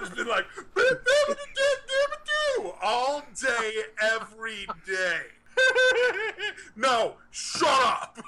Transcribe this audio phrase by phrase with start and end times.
[0.00, 0.46] just been like
[2.82, 5.20] all day, every day.
[6.76, 8.18] no, shut up.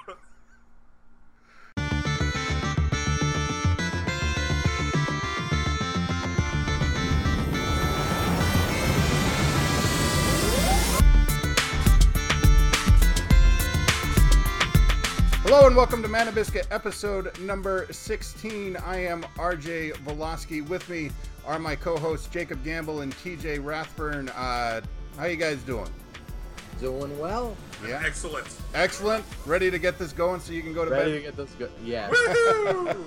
[15.54, 18.74] Hello and welcome to Mana Biscuit episode number 16.
[18.74, 20.66] I am RJ Voloski.
[20.66, 21.10] With me
[21.44, 24.30] are my co-hosts Jacob Gamble and TJ Rathburn.
[24.30, 24.80] Uh,
[25.18, 25.90] how you guys doing?
[26.80, 27.54] Doing well.
[27.86, 28.48] Yeah, Excellent.
[28.72, 29.26] excellent.
[29.44, 31.24] Ready to get this going so you can go to Ready to bed.
[31.24, 31.70] get this good.
[31.84, 32.10] Yeah.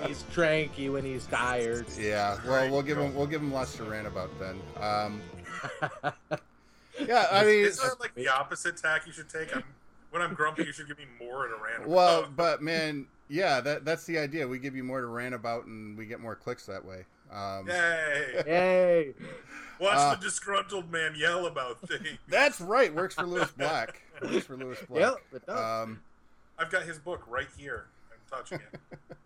[0.07, 1.87] He's cranky when he's tired.
[1.99, 4.61] Yeah, well, we'll give him we'll give him lots to rant about then.
[4.79, 5.19] Um,
[7.07, 9.55] yeah, I mean, Is there like the opposite tack you should take?
[9.55, 9.63] I'm,
[10.15, 11.89] when I'm grumpy, you should give me more in a random.
[11.91, 14.47] well, but man, yeah, that that's the idea.
[14.47, 17.05] We give you more to rant about, and we get more clicks that way.
[17.33, 18.43] Um, Yay!
[18.47, 19.13] Yay.
[19.79, 22.17] Watch Uh, the disgruntled man yell about things.
[22.29, 22.93] That's right.
[22.95, 24.01] Works for Lewis Black.
[24.21, 25.01] Works for Lewis Black.
[25.01, 25.83] Yep, it does.
[25.83, 26.01] Um,
[26.57, 27.87] I've got his book right here.
[28.11, 28.79] I'm touching it.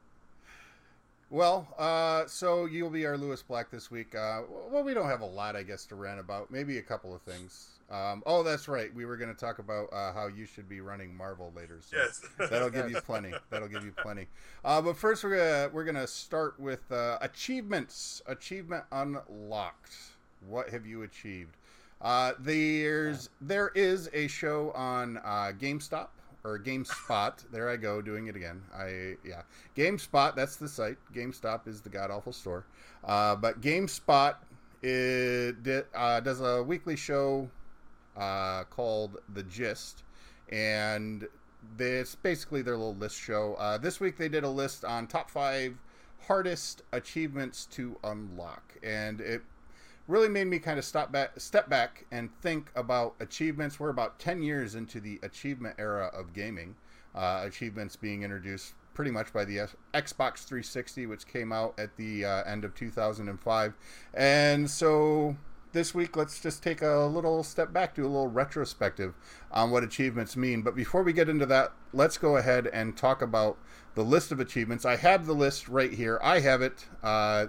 [1.31, 4.15] Well, uh, so you'll be our Lewis Black this week.
[4.15, 4.41] Uh,
[4.71, 6.49] well, we don't have a lot, I guess, to rant about.
[6.49, 7.67] Maybe a couple of things.
[7.89, 8.93] Um, oh, that's right.
[8.93, 11.79] We were going to talk about uh, how you should be running Marvel later.
[11.81, 12.21] So Yes.
[12.49, 13.33] that'll give you plenty.
[13.49, 14.27] That'll give you plenty.
[14.63, 18.21] Uh, but first, we're gonna we're gonna start with uh, achievements.
[18.27, 19.95] Achievement unlocked.
[20.47, 21.57] What have you achieved?
[22.01, 26.09] Uh, there's there is a show on uh, GameStop
[26.43, 27.43] or GameSpot.
[27.51, 28.61] there I go doing it again.
[28.73, 29.41] I yeah,
[29.75, 30.35] GameSpot.
[30.35, 30.97] That's the site.
[31.13, 32.65] GameStop is the god awful store.
[33.03, 34.35] Uh, but GameSpot
[34.81, 37.49] it uh, does a weekly show
[38.19, 40.03] uh, called The Gist,
[40.51, 41.27] and
[41.77, 43.55] it's basically their little list show.
[43.55, 45.75] Uh, this week they did a list on top five
[46.27, 49.41] hardest achievements to unlock, and it
[50.07, 53.79] really made me kind of stop back, step back, and think about achievements.
[53.79, 56.75] We're about ten years into the achievement era of gaming.
[57.15, 59.57] Uh, achievements being introduced pretty much by the
[59.93, 63.73] Xbox 360, which came out at the uh, end of 2005,
[64.13, 65.35] and so
[65.71, 69.13] this week let's just take a little step back, do a little retrospective
[69.51, 70.61] on what achievements mean.
[70.61, 73.57] But before we get into that, let's go ahead and talk about
[73.95, 74.85] the list of achievements.
[74.85, 76.19] I have the list right here.
[76.23, 76.85] I have it.
[77.03, 77.47] Uh,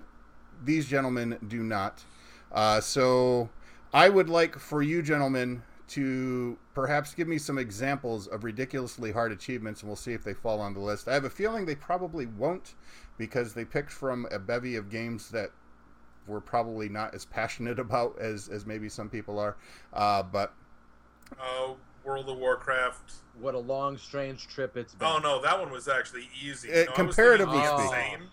[0.63, 2.05] these gentlemen do not.
[2.53, 3.49] Uh, so
[3.93, 9.33] I would like for you gentlemen to perhaps give me some examples of ridiculously hard
[9.33, 11.09] achievements, and we'll see if they fall on the list.
[11.09, 12.75] I have a feeling they probably won't
[13.19, 15.51] because they picked from a bevy of games that
[16.27, 19.57] we're probably not as passionate about as, as maybe some people are.
[19.93, 20.53] Uh, but
[21.41, 23.13] Oh, World of Warcraft.
[23.41, 25.07] What a long, strange trip it's been.
[25.07, 26.71] Oh no, that one was actually easy.
[26.73, 28.13] Uh, No, comparatively thinking the speaking.
[28.15, 28.29] Insane.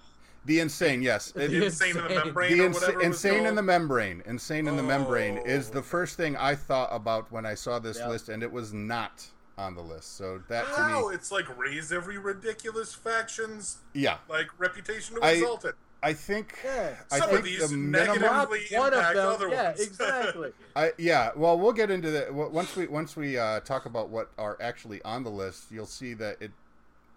[0.46, 1.34] the insane, yes.
[1.36, 3.02] It- The insane in the membrane the ins- whatever.
[3.02, 5.84] insane in the membrane insane in the membrane is the Oh.
[5.84, 8.10] first thing i thought about when i saw this Yep.
[8.10, 9.28] list and it was not
[9.58, 14.48] on the list so that to me it's like raise every ridiculous faction's yeah like
[14.58, 15.72] reputation to I- result in.
[16.04, 16.96] I think Yeah.
[17.12, 19.28] i Some think of these the minimum Not negatively one of impact them.
[19.30, 19.80] other yeah, ones.
[19.88, 20.52] exactly.
[20.76, 24.32] I, yeah well we'll get into that once we once we uh, talk about what
[24.38, 26.52] are actually on the list you'll see that it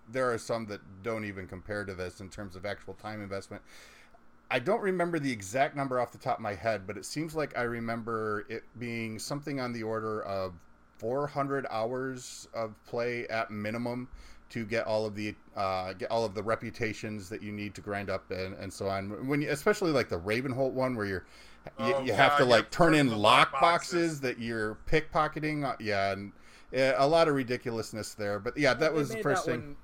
[0.08, 3.62] there are some that don't even compare to this in terms of actual time investment
[4.52, 7.36] I don't remember the exact number off the top of my head, but it seems
[7.36, 10.54] like I remember it being something on the order of
[10.98, 14.08] 400 hours of play at minimum
[14.50, 17.80] to get all of the uh, get all of the reputations that you need to
[17.80, 19.26] grind up and, and so on.
[19.26, 21.24] When you, especially like the Ravenholdt one where you're
[21.78, 24.20] you, Oh, you have God, to like turn turn in the lock lock boxes boxes.
[24.22, 25.64] that you're pickpocketing.
[25.64, 26.32] Uh, Yeah, and
[26.76, 28.38] uh, a lot of ridiculousness there.
[28.38, 29.60] But yeah, that They was the first thing.
[29.60, 29.76] One,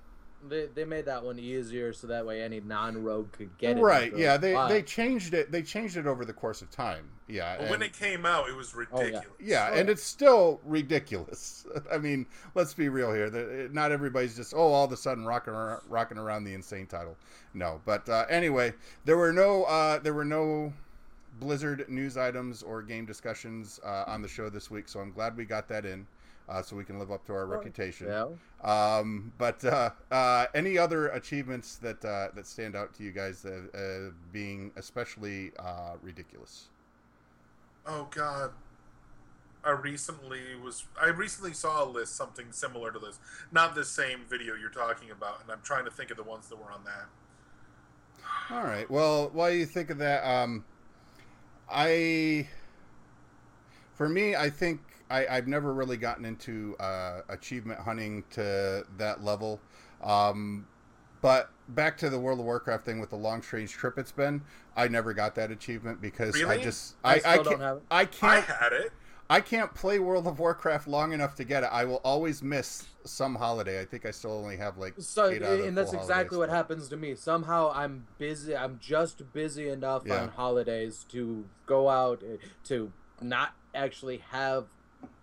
[0.48, 3.80] they, they made that one easier so that way any non-rogue could get it.
[3.80, 6.70] right into yeah they But- they changed it they changed it over the course of
[6.70, 9.04] time yeah But when it came out, it was Oh, yeah.
[9.06, 9.26] ridiculous.
[9.40, 14.54] yeah Oh, and it's still ridiculous i mean let's be real here not everybody's just
[14.54, 17.16] oh all of a sudden rocking around, rocking around the insane title
[17.54, 18.72] no but uh, anyway
[19.04, 20.72] there were no uh, there were no
[21.40, 25.36] blizzard news items or game discussions uh, on the show this week so i'm glad
[25.36, 26.06] we got that in
[26.48, 28.26] uh, so we can live up to our reputation Yeah.
[28.62, 33.44] um, but uh, uh, any other achievements that uh, that stand out to you guys
[33.44, 36.68] uh, uh, being especially uh, ridiculous?
[37.86, 38.52] Oh God.
[39.64, 43.18] I recently was I recently saw a list something similar to this.
[43.50, 46.48] Not the same video you're talking about, and I'm trying to think of the ones
[46.48, 47.06] that were on that.
[48.48, 48.88] All right.
[48.88, 50.64] Well, while you think of that, um,
[51.68, 52.48] I,
[53.96, 59.24] for me, I think I, I've never really gotten into uh, achievement hunting to that
[59.24, 59.60] level.
[60.02, 60.66] Um,
[61.22, 64.42] But back to the World of Warcraft thing with the long strange trip it's been,
[64.76, 67.76] I never got that achievement because I just I I, still I, don't can't have
[67.78, 67.82] it.
[67.90, 68.92] I I can't had it.
[69.28, 71.70] I can't play World of Warcraft long enough to get it.
[71.72, 73.80] I will always miss some holiday.
[73.80, 76.00] I think I still only have like So, eight out of the and that's full
[76.00, 77.16] exactly what happens to me.
[77.16, 78.56] Somehow I'm busy.
[78.56, 80.22] I'm just busy enough Yeah.
[80.22, 84.66] on holidays to go out uh, to not actually have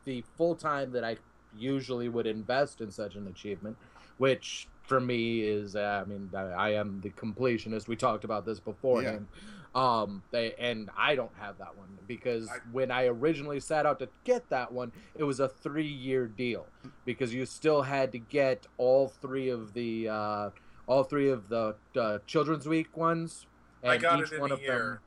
[0.06, 1.18] the full time that I
[1.58, 3.78] usually would invest in such an achievement,
[4.18, 7.88] which for me is, uh, I mean, I, am the completionist.
[7.88, 9.28] We talked about this beforehand.
[9.34, 9.50] Yeah.
[9.76, 13.98] Um, they and I don't have that one because I- when I originally set out
[14.00, 16.68] to get that one, it was a three-year deal
[17.06, 20.50] because you still had to get all three of the uh,
[20.86, 23.48] all three of the uh, Children's Week ones,
[23.82, 25.00] and I got each it in one a of year them.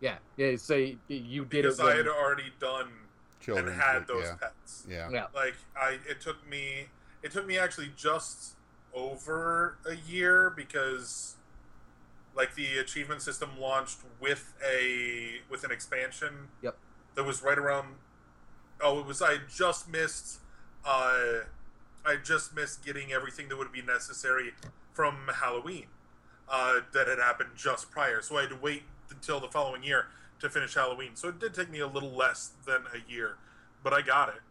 [0.00, 0.56] Yeah, yeah.
[0.56, 1.84] So you, you did because it.
[1.84, 2.88] When, I had already done
[3.40, 4.34] Children's and had those yeah.
[4.34, 4.86] pets.
[4.88, 5.10] Yeah.
[5.10, 5.26] yeah.
[5.34, 6.86] Like I, it took me,
[7.22, 8.56] it took me actually just
[8.92, 11.36] over a year because,
[12.36, 16.48] like, the achievement system launched with a with an expansion.
[16.62, 16.76] Yep.
[17.14, 17.94] That was right around.
[18.80, 19.22] Oh, it was.
[19.22, 20.40] I just missed.
[20.84, 21.44] Uh,
[22.04, 24.52] I just missed getting everything that would be necessary
[24.92, 25.86] from Halloween.
[26.46, 30.06] Uh, that had happened just prior, so I had to wait until the following year
[30.40, 31.10] to finish Halloween.
[31.14, 33.36] So it did take me a little less than a year,
[33.82, 34.42] but I got it,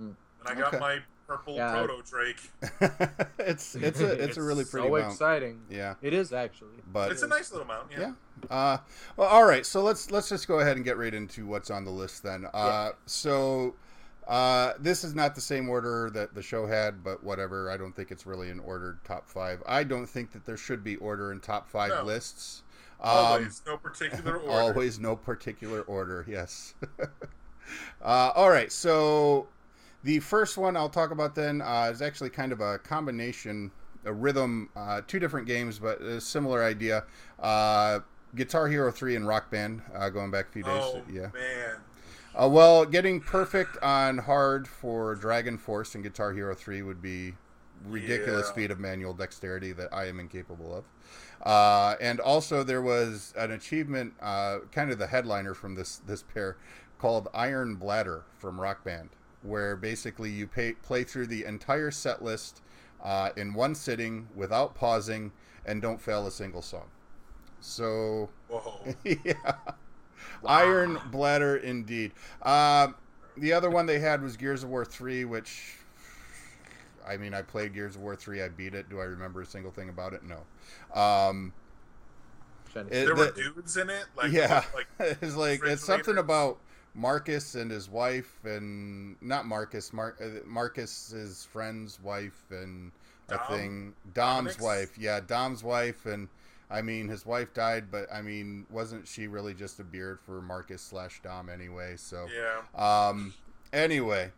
[0.00, 0.14] Mm.
[0.40, 1.72] and I got my purple Yeah.
[1.84, 2.50] proto Drake.
[3.38, 5.12] it's it's a it's, a really pretty so mount.
[5.12, 5.60] exciting.
[5.68, 6.76] Yeah, It is actually.
[6.92, 7.90] but It's a nice little mount.
[7.90, 7.98] Yeah.
[8.00, 8.12] yeah.
[8.50, 8.78] Uh,
[9.16, 9.64] well, all right.
[9.66, 12.46] So let's let's just go ahead and get right into what's on the list then.
[12.54, 13.74] Uh, so
[14.28, 17.70] uh, this is not the same order that the show had, but whatever.
[17.70, 19.62] I don't think it's really an ordered top five.
[19.66, 22.02] I don't think that there should be order in top five No.
[22.02, 22.62] lists.
[23.00, 24.50] Um, Always, no particular order.
[24.50, 26.74] Always no particular order, yes.
[28.02, 29.48] uh, all right, so
[30.02, 33.70] the first one I'll talk about then uh, is actually kind of a combination,
[34.04, 37.04] a rhythm, uh, two different games, but a similar idea.
[37.38, 38.00] Uh,
[38.34, 40.82] Guitar Hero 3 and Rock Band, uh, going back a few days.
[40.82, 41.28] Oh yeah.
[41.32, 41.76] man,
[42.38, 47.34] Uh, well, getting perfect on hard for Dragon Force and Guitar Hero 3 would be
[47.84, 48.54] ridiculous Yeah.
[48.54, 50.84] feat of manual dexterity that I am incapable of.
[51.42, 56.22] Uh, and also, there was an achievement, uh, kind of the headliner from this this
[56.22, 56.56] pair,
[56.98, 59.10] called Iron Bladder from Rock Band,
[59.42, 62.62] where basically you pay, play through the entire set list
[63.04, 65.32] uh, in one sitting without pausing
[65.64, 66.88] and don't fail a single song.
[67.60, 68.80] So whoa.
[69.04, 69.54] yeah.
[70.44, 72.12] Iron Bladder, indeed.
[72.42, 72.88] Uh,
[73.36, 75.76] the other one they had was Gears of War 3, which,
[77.06, 78.42] I mean, I played Gears of War 3.
[78.42, 78.88] I beat it.
[78.88, 80.22] Do I remember a single thing about it?
[80.24, 81.00] No.
[81.00, 81.52] Um,
[82.74, 84.04] It- There were dudes in it.
[84.16, 84.64] Like yeah.
[84.74, 84.86] like
[85.22, 86.58] it's like, it's something about
[86.94, 92.92] Marcus and his wife, and not Marcus, Mar- uh, Marcus's friend's wife, and
[93.28, 93.46] a Dom?
[93.48, 93.94] thing.
[94.14, 94.60] Dom's Dominic's?
[94.62, 94.98] wife.
[94.98, 96.28] Yeah, Dom's wife, and
[96.70, 100.42] I mean, his wife died, but I mean, wasn't she really just a beard for
[100.42, 101.96] Marcus slash Dom anyway?
[101.96, 103.08] So, yeah.
[103.08, 103.32] um,
[103.72, 104.32] anyway,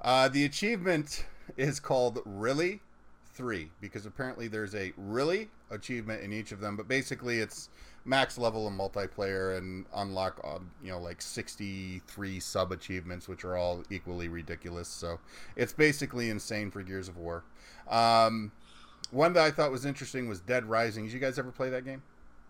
[0.00, 2.80] uh, the achievement is called Really
[3.24, 7.68] Three because apparently there's a Really achievement in each of them, but basically it's
[8.04, 13.56] max level and multiplayer and unlock, uh, you know, like 63 sub achievements, which are
[13.56, 14.88] all equally ridiculous.
[14.88, 15.20] So
[15.56, 17.44] it's basically insane for Gears of War.
[17.88, 18.50] Um,
[19.10, 21.04] one that I thought was interesting was Dead Rising.
[21.04, 22.02] Did you guys ever play that game?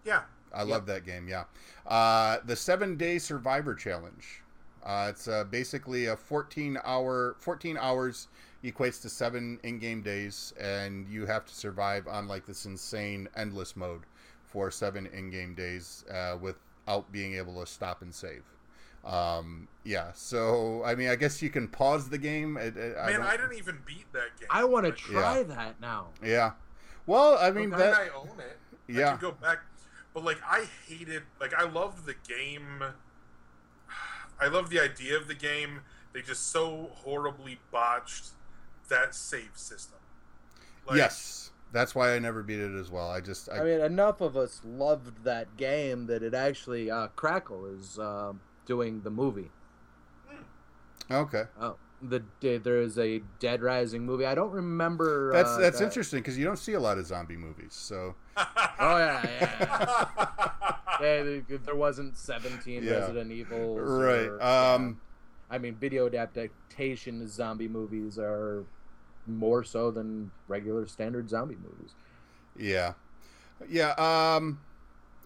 [0.05, 0.23] Yeah.
[0.53, 1.29] I love that game.
[1.29, 1.45] Yeah,
[1.87, 4.43] uh, the Seven Day Survivor Challenge.
[4.85, 8.29] Uh, it's uh, basically a 14 hour, 14 hours
[8.65, 13.77] equates to seven in-game days, and you have to survive on like this insane endless
[13.77, 14.03] mode
[14.43, 18.43] for seven in-game days uh, without being able to stop and save.
[19.05, 22.57] Um, yeah, so I mean, I guess you can pause the game.
[22.57, 24.49] It, it, I Man, don't- I, didn't even beat that game.
[24.51, 26.09] I want to Like, try that now.
[26.25, 26.53] yeah.
[27.07, 27.95] Well, I I mean mean, that.
[27.95, 28.59] I own it.
[28.89, 29.13] I Yeah.
[29.13, 29.61] could go back,
[30.13, 31.23] but like I hated.
[31.41, 32.83] Like I loved the game.
[34.41, 35.81] I love the idea of the game.
[36.13, 38.31] They just so horribly botched
[38.89, 39.99] that save system.
[40.87, 43.11] Like, yes, that's why I never beat it as well.
[43.11, 47.09] I just, I, I mean, enough of us loved that game that it actually uh,
[47.09, 48.33] Crackle is uh,
[48.67, 49.51] doing the movie.
[51.11, 51.45] okay.
[51.61, 54.25] Oh, the there is a Dead Rising movie.
[54.25, 55.33] I don't remember.
[55.33, 57.75] That's uh, that's that- interesting because you don't see a lot of zombie movies.
[57.75, 58.45] So Oh
[58.99, 60.07] yeah, yeah.
[61.01, 62.93] yeah there- there wasn't 17 Yeah.
[62.93, 63.79] Resident Evil.
[63.81, 64.31] right.
[64.75, 65.01] Um.
[65.51, 68.65] I mean, video adaptation zombie movies are
[69.29, 71.95] more so than regular standard zombie movies.
[72.57, 72.95] Yeah.
[73.69, 73.93] Yeah.
[73.99, 74.61] Um.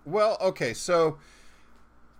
[0.04, 0.36] Well.
[0.40, 0.74] Okay.
[0.74, 1.18] So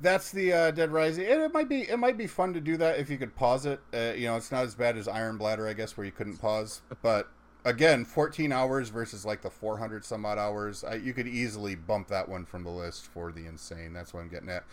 [0.03, 1.25] that's the uh, Dead Rising.
[1.25, 3.65] It, it might be it might be fun to do that if you could pause
[3.67, 3.81] it.
[3.95, 6.39] Uh, you know, it's not as bad as Iron Bladder, I guess, where you couldn't
[6.39, 6.83] pause.
[7.03, 7.29] But
[7.65, 10.85] again, 14 hours versus like the 400 some odd hours.
[10.85, 13.93] I, you could easily bump that one from the list for the insane.
[13.93, 14.65] That's what I'm getting at.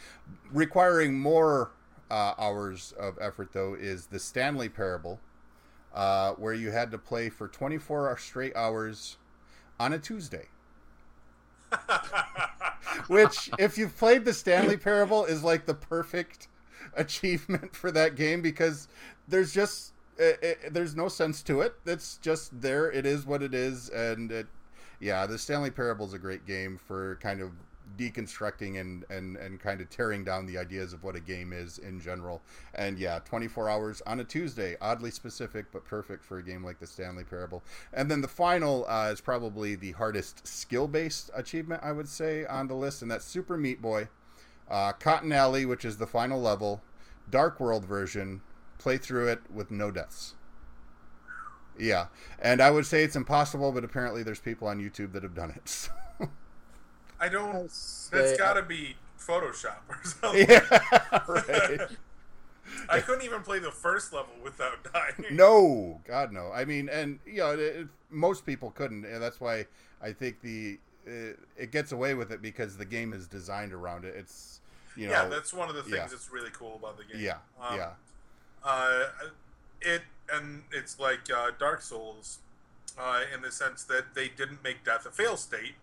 [0.52, 1.72] Requiring more
[2.12, 5.20] uh, hours of effort though is the Stanley Parable,
[5.94, 9.18] uh, where you had to play for 24 straight hours
[9.80, 10.48] on a Tuesday.
[13.08, 16.48] Which, if you've played the Stanley Parable, is like the perfect
[16.96, 18.88] achievement for that game because
[19.28, 21.76] there's just it, it, there's no sense to it.
[21.86, 22.92] It's just there.
[22.92, 24.48] It is what it is, and it,
[25.00, 27.52] yeah, the Stanley Parable is a great game for kind of
[27.98, 31.78] deconstructing and, and, and kind of tearing down the ideas of what a game is
[31.78, 32.42] in general.
[32.74, 36.80] And yeah, 24 hours on a Tuesday, oddly specific, but perfect for a game like
[36.80, 37.64] the Stanley Parable.
[37.94, 42.46] And then the final uh, is probably the hardest skill based achievement, I would say,
[42.46, 44.08] on the list, and that's Super Meat Boy.
[44.70, 46.82] Uh, Cotton Alley, which is the final level,
[47.30, 48.42] Dark World version,
[48.78, 50.36] play through it with no deaths.
[51.78, 52.08] Yeah,
[52.40, 55.52] and I would say it's impossible, but apparently there's people on YouTube that have done
[55.52, 55.90] it.
[57.20, 57.70] I don't.
[58.12, 60.46] That's got to be Photoshop or something.
[60.50, 60.62] Yeah,
[61.28, 61.88] right.
[62.88, 65.36] I couldn't even play the first level without dying.
[65.36, 66.52] No, God no.
[66.54, 69.66] I mean, and you know, it, it, most people couldn't, and that's why
[70.02, 74.06] I think the it, it, gets away with it because the game is designed around
[74.06, 74.16] it.
[74.18, 74.62] It's
[74.96, 76.08] you know, yeah, that's one of the things yeah.
[76.08, 77.22] that's really cool about the game.
[77.22, 77.90] Yeah, um, yeah.
[78.64, 79.06] Uh,
[79.82, 82.40] it and it's like uh, Dark Souls,
[82.98, 85.76] uh, in the sense that they didn't make death a fail state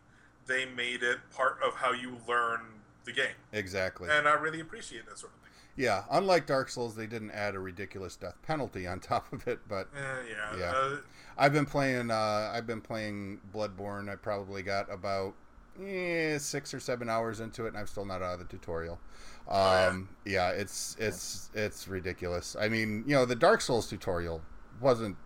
[0.46, 2.60] they made it part of how you learn
[3.04, 3.34] the game.
[3.52, 4.08] Exactly.
[4.10, 5.46] And I really appreciate that sort of thing.
[5.76, 9.60] Yeah, unlike Dark Souls, they didn't add a ridiculous death penalty on top of it,
[9.68, 10.72] but uh, yeah, yeah.
[10.74, 10.96] Uh,
[11.36, 12.10] I've been playing.
[12.10, 14.10] Uh, I've been playing Bloodborne.
[14.10, 15.34] I probably got about
[15.84, 18.98] eh, six or seven hours into it, and I'm still not out of the tutorial.
[19.48, 20.50] Um, oh, yeah.
[20.50, 22.56] yeah, it's it's it's ridiculous.
[22.58, 24.40] I mean, you know, the Dark Souls tutorial
[24.80, 25.16] wasn't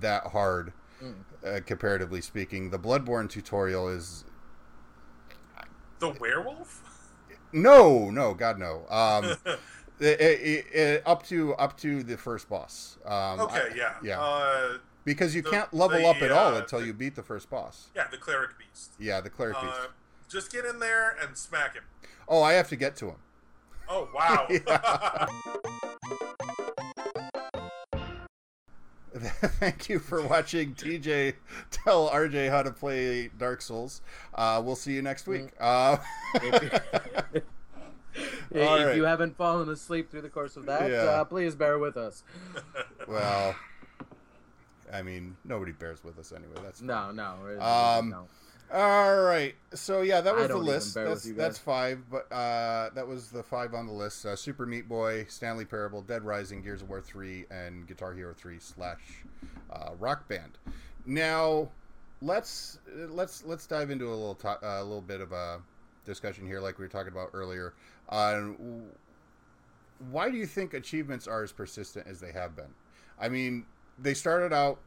[0.00, 0.72] that hard,
[1.02, 1.14] mm.
[1.46, 2.70] uh, comparatively speaking.
[2.70, 4.24] The Bloodborne tutorial is
[6.00, 6.82] the werewolf?
[7.52, 8.82] No, no, God no.
[8.90, 9.36] Um,
[10.00, 12.98] it, it, it, up to up to the first boss.
[13.04, 14.20] Um, okay, I, yeah, yeah.
[14.20, 17.14] Uh, because you the, can't level the, up at uh, all until the, you beat
[17.14, 17.88] the first boss.
[17.94, 18.92] Yeah, the cleric beast.
[18.98, 19.78] Yeah, the cleric uh, beast.
[20.28, 21.84] Just get in there and smack him.
[22.28, 23.16] Oh, I have to get to him.
[23.88, 24.48] Oh wow.
[29.58, 31.34] Thank you for watching TJ
[31.70, 34.02] tell RJ how to play Dark Souls.
[34.34, 35.56] Uh, we'll see you next week.
[35.58, 35.60] Mm.
[35.60, 35.96] Uh,
[37.34, 37.44] if,
[38.50, 38.94] if right.
[38.94, 40.98] you haven't fallen asleep through the course of that, yeah.
[40.98, 42.22] uh, please bear with us.
[43.08, 43.56] Well,
[44.92, 46.60] I mean, nobody bears with us anyway.
[46.62, 48.28] That's no, no, um, no.
[48.72, 49.54] All right.
[49.74, 50.94] So yeah, that was the list.
[50.94, 54.24] That's that's five, but uh, that was the five on the list.
[54.24, 58.32] Uh, Super Meat Boy, Stanley Parable, Dead Rising, Gears of War three, and Guitar Hero
[58.32, 59.00] three slash
[59.72, 60.58] uh, Rock Band.
[61.04, 61.68] Now,
[62.22, 65.60] let's let's let's dive into a little to- uh, a little bit of a
[66.04, 67.74] discussion here, like we were talking about earlier.
[68.08, 68.84] On
[70.10, 72.72] why do you think achievements are as persistent as they have been?
[73.20, 73.66] I mean,
[73.98, 74.78] they started out,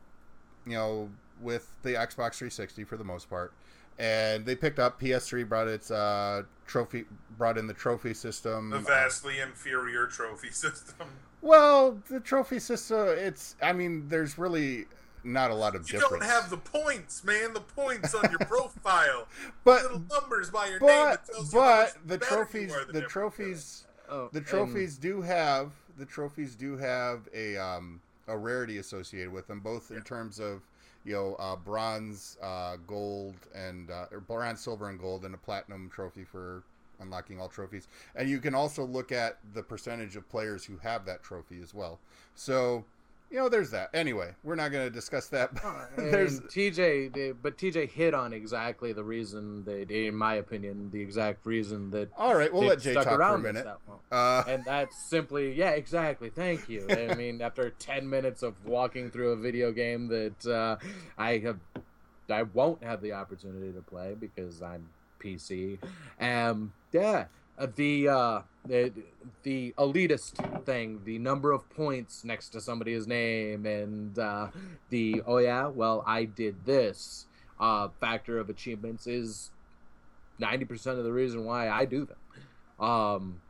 [0.66, 1.10] you know,
[1.42, 3.54] with the Xbox 360 for the most part
[4.00, 7.06] and they picked up PS3 brought its uh, trophy
[7.38, 8.70] brought in the trophy system.
[8.70, 11.08] The vastly uh, inferior trophy system.
[11.42, 14.86] Well the trophy system it's i mean there's really
[15.24, 16.24] not a lot of you difference.
[16.24, 17.54] don't have the points man.
[17.54, 19.28] The points on your profile.
[19.64, 24.94] But little numbers by your but, name but the trophies the trophies oh, the trophies
[24.94, 25.02] and...
[25.02, 29.98] do have the trophies do have a um a rarity associated with them both yeah.
[29.98, 30.62] in terms of
[31.06, 35.38] you know, uh, bronze, uh, gold, and uh, or bronze, silver, and gold, and a
[35.38, 36.64] platinum trophy for
[37.00, 37.88] unlocking all trophies.
[38.16, 41.74] And you can also look at the percentage of players who have that trophy as
[41.74, 42.00] well.
[42.36, 42.86] So
[43.34, 43.90] you know, there's that.
[43.96, 45.50] Anyway, we're not going to discuss that.
[45.98, 51.44] there's TJ, but TJ hit on exactly the reason that, in my opinion, the exact
[51.44, 52.10] reason that.
[52.16, 53.66] All right, we'll let Jay talk for a minute.
[53.66, 54.44] That uh...
[54.48, 56.30] And that's simply, yeah, exactly.
[56.30, 56.86] Thank you.
[56.88, 60.78] I mean, after ten minutes of walking through a video game that uh,
[61.18, 61.58] I have,
[62.30, 64.88] I won't have the opportunity to play because I'm
[65.20, 65.80] PC.
[66.22, 67.26] Um, yeah,
[67.76, 68.92] the uh, the
[69.44, 74.48] the elitist thing, the number of points next to somebody's name, and uh,
[74.90, 77.26] the oh yeah, well I did this
[77.60, 79.52] uh, factor of achievements is
[80.40, 82.18] ninety percent of the reason why I do them.
[82.80, 83.42] Um,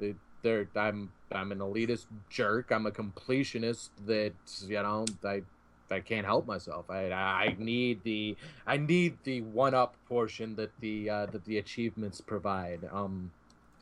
[0.41, 2.71] they're I'm I'm an elitist jerk.
[2.71, 4.33] I'm a completionist that
[4.67, 5.43] you know I
[5.89, 6.89] I can't help myself.
[6.89, 8.35] I I need the
[8.67, 12.81] I need the one up portion that the uh, that the achievements provide.
[12.91, 13.31] Um,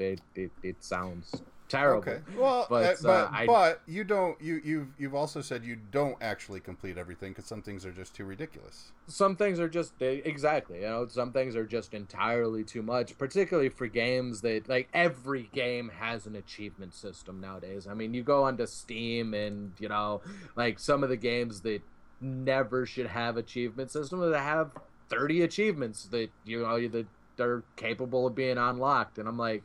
[0.01, 1.99] it, it, it sounds terrible.
[2.11, 2.19] Okay.
[2.37, 4.39] Well, But, uh, but, uh, I- but you don't.
[4.41, 8.13] You you've you've also said you don't actually complete everything because some things are just
[8.13, 8.91] too ridiculous.
[9.07, 13.17] some things are just they, exactly you know some things are just entirely too much
[13.17, 18.23] particularly for games that like every game has an achievement system nowadays i mean you
[18.23, 20.21] go onto steam and you know
[20.55, 21.81] like some of the games that
[22.21, 24.71] never should have achievement systems that have
[25.09, 27.07] 30 achievements that you know that
[27.39, 29.63] are capable of being unlocked and i'm like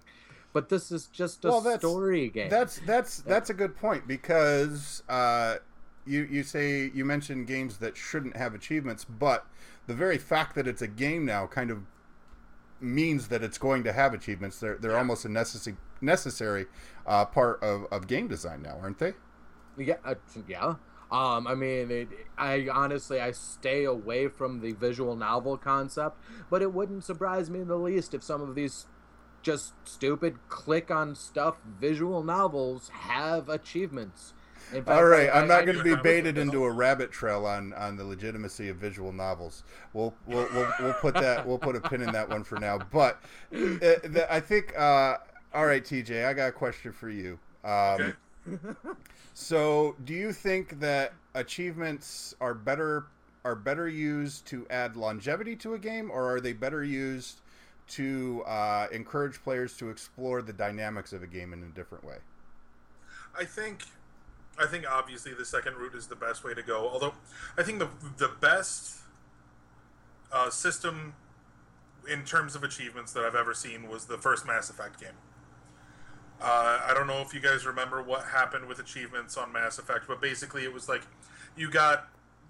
[0.56, 4.08] but this is just a Well, that's- story game That's that's that's a good point
[4.08, 5.56] because uh,
[6.06, 9.44] you you say you mentioned games that shouldn't have achievements, but
[9.86, 11.80] the very fact that it's a game now kind of
[12.80, 14.58] means that it's going to have achievements.
[14.58, 14.98] They're they're Yeah.
[14.98, 16.66] almost a necessary necessary
[17.06, 19.12] uh, part of, of game design now, aren't they?
[19.76, 20.14] Yeah, uh,
[20.48, 20.76] yeah.
[21.10, 22.08] Um, I mean, it,
[22.38, 26.18] I honestly I stay away from the visual novel concept,
[26.50, 28.86] but it wouldn't surprise me in the least if some of these
[29.46, 34.34] just stupid click on stuff visual novels have achievements.
[34.72, 37.72] Fact, All right, I- I'm not going to be baited into a rabbit trail on,
[37.74, 39.62] on the legitimacy of visual novels.
[39.92, 42.78] We'll we'll, we'll, we'll put that we'll put a pin in that one for now.
[42.90, 43.20] But
[43.54, 45.18] uh, the, I think uh,
[45.54, 47.38] all right, TJ, I got a question for you.
[47.64, 48.14] Um,
[48.48, 48.58] Okay.
[49.34, 53.06] So, do you think that achievements are better
[53.44, 57.40] are better used to add longevity to a game, or are they better used
[57.88, 62.16] to uh, encourage players to explore the dynamics of a game in a different way?
[63.38, 63.82] I think,
[64.58, 66.88] I think obviously the second route is the best way to go.
[66.88, 67.14] Although,
[67.56, 68.96] I think the the best
[70.32, 71.14] uh, system
[72.08, 75.10] in terms of achievements that I've ever seen was the first Mass Effect game.
[76.40, 80.04] Uh, I don't know if you guys remember what happened with achievements on Mass Effect,
[80.06, 81.02] but basically it was like
[81.56, 82.08] you got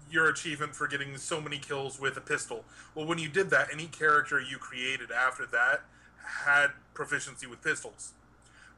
[0.09, 2.63] your achievement for getting so many kills with a pistol.
[2.95, 5.81] Well, when you did that, any character you created after that
[6.45, 8.13] had proficiency with pistols.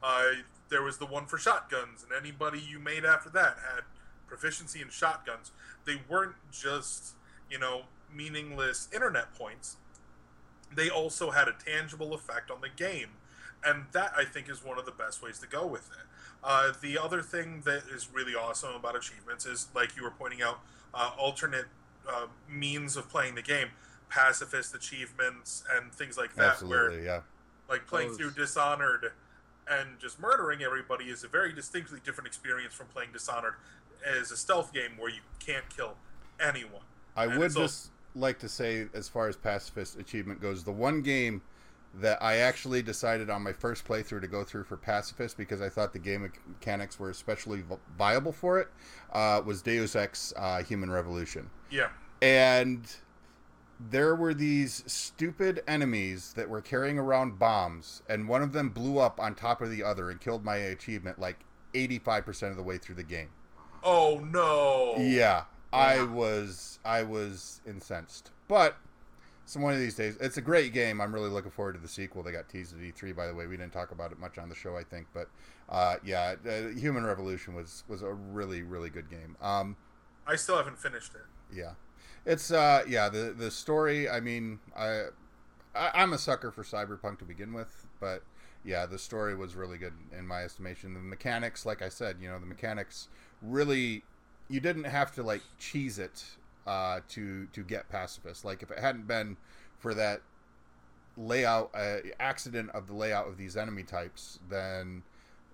[0.02, 0.22] Uh,
[0.68, 3.82] there was the one for shotguns, and anybody you made after that had
[4.26, 5.50] proficiency in shotguns.
[5.84, 7.14] They weren't just,
[7.50, 7.82] you know,
[8.14, 9.76] meaningless internet points.
[10.74, 13.08] They also had a tangible effect on the game.
[13.64, 16.06] And that, I think, is one of the best ways to go with it.
[16.42, 20.40] Uh, the other thing that is really awesome about achievements is, like you were pointing
[20.40, 20.60] out,
[20.94, 21.66] uh, alternate
[22.08, 23.68] uh, means of playing the game,
[24.08, 27.20] pacifist achievements, and things like that, where yeah.
[27.68, 29.12] like playing Those- through Dishonored
[29.70, 33.54] and just murdering everybody is a very distinctly different experience from playing Dishonored
[34.04, 35.94] as a stealth game where you can't kill
[36.40, 36.82] anyone.
[37.16, 40.64] I And would it's al- just like to say, as far as pacifist achievement goes,
[40.64, 41.42] the one game
[41.94, 45.68] that I actually decided on my first playthrough to go through for pacifist because I
[45.68, 47.64] thought the game mechanics were especially
[47.98, 48.68] viable for it
[49.12, 51.88] uh, was Deus Ex: uh, Human Revolution, Yeah,
[52.22, 52.86] and
[53.88, 58.98] there were these stupid enemies that were carrying around bombs, and one of them blew
[58.98, 61.40] up on top of the other and killed my achievement like
[61.74, 63.30] eighty-five percent of the way through the game.
[63.82, 64.94] Oh no!
[65.02, 68.30] Yeah, I was I was incensed.
[68.48, 68.76] But
[69.50, 71.00] some one of these days, it's a great game.
[71.00, 72.22] I'm really looking forward to the sequel.
[72.22, 73.48] They got teased at E3, by the way.
[73.48, 75.28] We didn't talk about it much on the show, I think, but
[75.68, 79.36] uh, yeah, uh, Human Revolution was was a really really good game.
[79.42, 79.76] Um,
[80.24, 81.56] I still haven't finished it.
[81.56, 81.72] yeah,
[82.24, 84.08] it's uh, yeah the the story.
[84.08, 85.06] I mean, I,
[85.74, 88.22] I I'm a sucker for cyberpunk to begin with, but
[88.64, 90.94] yeah, the story was really good in my estimation.
[90.94, 93.08] The mechanics, like I said, you know, the mechanics
[93.42, 94.04] really
[94.48, 96.24] you didn't have to like cheese it
[96.66, 98.44] uh, to to get pacifist.
[98.44, 99.36] Like if it hadn't been
[99.78, 100.22] for that
[101.16, 105.02] layout uh, accident of the layout of these enemy types, then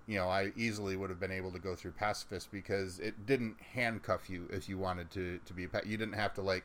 [0.07, 3.57] you know I easily would have been able to go through pacifist because it didn't
[3.73, 6.63] handcuff you if you wanted to to be a pa- you didn't have to like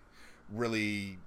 [0.51, 1.19] really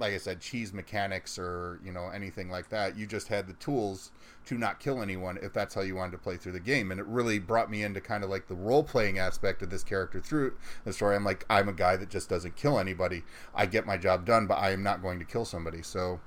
[0.00, 2.96] like I said cheese mechanics or you know anything like that.
[2.96, 4.10] You just had the tools
[4.46, 6.90] to not kill anyone if that's how you wanted to play through the game.
[6.90, 9.84] And it really brought me into kind of like the role playing aspect of this
[9.84, 11.14] character through the story.
[11.14, 13.22] I'm like i'm a guy that just doesn't kill anybody.
[13.54, 15.82] I get my job done but i am not going to kill somebody.
[15.82, 16.20] So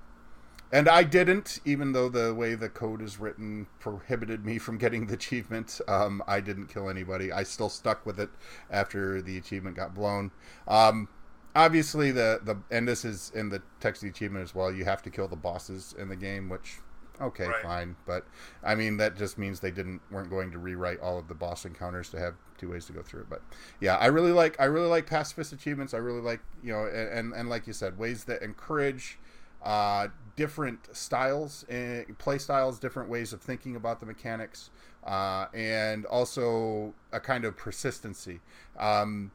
[0.71, 5.07] and i didn't even though the way the code is written prohibited me from getting
[5.07, 5.81] the achievement.
[5.87, 7.31] Um, i didn't kill anybody.
[7.31, 8.29] I still stuck with it
[8.69, 10.31] after the achievement got blown.
[10.67, 11.07] Um,
[11.55, 15.09] obviously the the and this is in the text achievement as well you have to
[15.09, 16.77] kill the bosses in the game which
[17.21, 17.61] okay Right.
[17.61, 17.95] fine.
[18.05, 18.25] But
[18.63, 21.65] i mean that just means they didn't weren't going to rewrite all of the boss
[21.65, 23.29] encounters to have two ways to go through it.
[23.29, 23.41] But
[23.79, 25.93] yeah i really like i really like pacifist achievements.
[25.93, 29.19] I really like you know and and, and like you said ways that encourage
[29.63, 34.71] uh, different styles and play styles different ways of thinking about the mechanics
[35.05, 38.41] uh, and also a kind of persistency.
[38.77, 39.31] Um,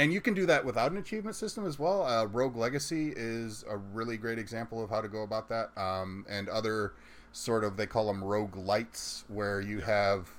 [0.00, 2.06] and you can do that without an achievement system as well.
[2.06, 6.24] Uh, Rogue Legacy is a really great example of how to go about that, um,
[6.26, 6.94] and other
[7.32, 10.30] sort of they call them roguelites, where you have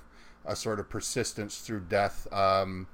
[0.44, 2.26] a sort of persistence through death.
[2.32, 2.88] Um,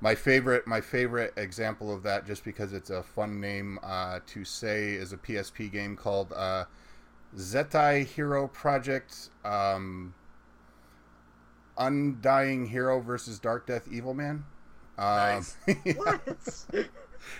[0.00, 4.42] my favorite, my favorite example of that, just because it's a fun name uh, to
[4.42, 6.64] say, is a PSP game called uh,
[7.36, 9.28] Zettai Hero Project.
[9.44, 10.14] Um,
[11.76, 14.44] Undying Hero versus Dark Death Evil Man.
[14.98, 15.56] Um, Nice.
[15.96, 16.20] What?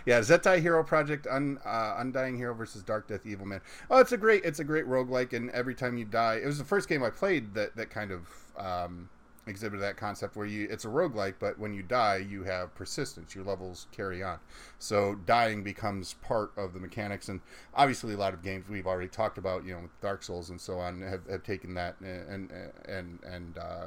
[0.06, 3.60] yeah, Zettai Hero Project, Un, uh, Undying Hero versus Dark Death Evil Man.
[3.90, 6.58] Oh, it's a great, it's a great roguelike, and every time you die, it was
[6.58, 9.08] the first game I played that that kind of um,
[9.46, 13.34] exhibited that concept where you, it's a roguelike, but when you die, you have persistence.
[13.34, 14.38] Your levels carry on,
[14.78, 17.28] so dying becomes part of the mechanics.
[17.28, 17.40] And
[17.74, 20.78] obviously, a lot of games we've already talked about, you know, Dark Souls and so
[20.78, 22.50] on, have, have taken that and
[22.88, 23.86] and and uh,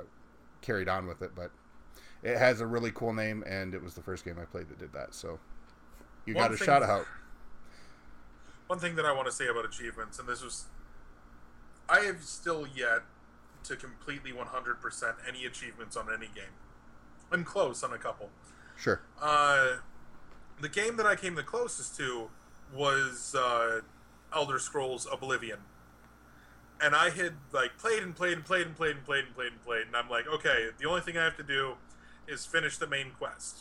[0.61, 1.51] carried on with it, but.
[2.27, 4.77] It has a really cool name, and it was the first game I played that
[4.77, 5.15] did that.
[5.15, 5.39] So,
[6.25, 7.05] you One got a shout out.
[8.67, 10.65] One thing that I want to say about achievements, and this was,
[11.87, 13.03] I have still yet
[13.63, 16.51] to completely 100% any achievements on any game.
[17.31, 18.29] I'm close on a couple.
[18.77, 18.99] Sure.
[19.21, 19.77] Uh,
[20.59, 22.29] the game that I came the closest to
[22.75, 23.79] was uh,
[24.35, 25.59] Elder Scrolls Oblivion.
[26.81, 29.51] And I had like played and played and played and played and played and played
[29.53, 31.75] and played, and I'm like, okay, the only thing I have to do
[32.27, 33.59] is finish the main quest.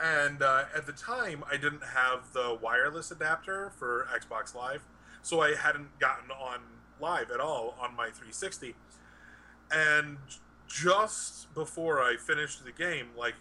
[0.00, 4.82] And uh, at the time, I didn't have the wireless adapter for Xbox Live,
[5.22, 6.60] so I hadn't gotten on
[7.00, 8.74] live at all on my 360.
[9.70, 10.18] And
[10.66, 13.34] just before I finished the game, like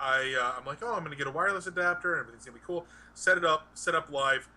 [0.00, 2.64] I uh, I'm like, oh, I'm gonna get a wireless adapter and everything's gonna be
[2.66, 2.86] cool.
[3.14, 4.48] Set it up, set up live,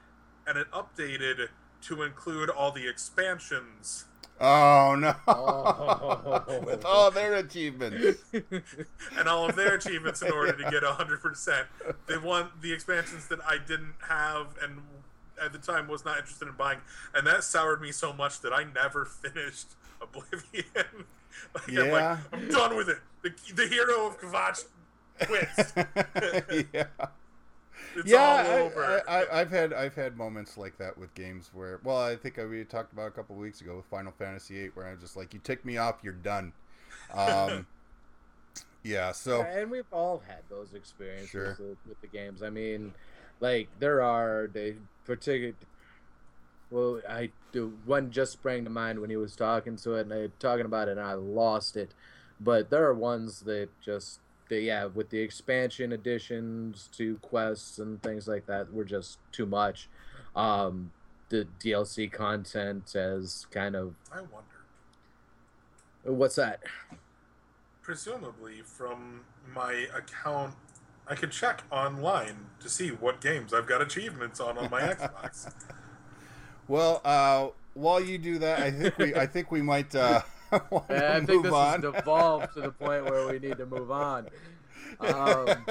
[0.45, 1.49] and it updated
[1.81, 4.05] to include all the expansions
[4.39, 5.15] Oh no!
[5.27, 6.61] Oh.
[6.65, 8.19] With all their achievements.
[8.33, 11.65] and all of their achievements in order to get 100%.
[12.07, 14.81] They want the expansions that I didn't have and
[15.43, 16.79] at the time was not interested in buying,
[17.13, 19.67] and that soured me so much that I never finished
[20.01, 20.65] Oblivion.
[21.53, 21.91] like, I'm Yeah.
[21.91, 22.97] like, I'm done with it.
[23.23, 24.65] The, the hero of Kvatch
[25.25, 25.73] quits.
[26.73, 26.85] yeah.
[27.95, 29.03] It's yeah, all I- over.
[29.07, 32.37] I, I, I've had I've had moments like that with games where, well, I think
[32.39, 34.99] I, we talked about a couple of weeks ago with Final Fantasy VIII, where I'm
[34.99, 36.53] just like, you tick me off, you're done.
[37.13, 37.65] Um,
[38.83, 41.55] yeah, so and we've all had those experiences Sure.
[41.59, 42.43] with, with the games.
[42.43, 42.93] I mean,
[43.39, 45.53] like there are the particular.
[46.69, 50.13] Well, I do one just sprang to mind when he was talking to it, and
[50.13, 51.93] I talking about it, and I lost it.
[52.39, 58.01] But there are ones that just, they, yeah, with the expansion additions to quests and
[58.01, 59.89] things like that, were just too much.
[60.35, 60.91] Um,
[61.29, 64.37] the DLC content as kind of I wonder.
[66.03, 66.61] what's that?
[67.81, 69.21] Presumably, from
[69.53, 70.55] my account,
[71.07, 75.51] I could check online to see what games I've got achievements on on my Xbox.
[76.67, 80.23] well, uh, while you do that, I think we I think we might uh, wanna
[80.25, 80.36] And
[80.89, 81.81] I move think this on.
[81.83, 84.27] has devolved to the point where we need to move on.
[84.99, 85.65] Um,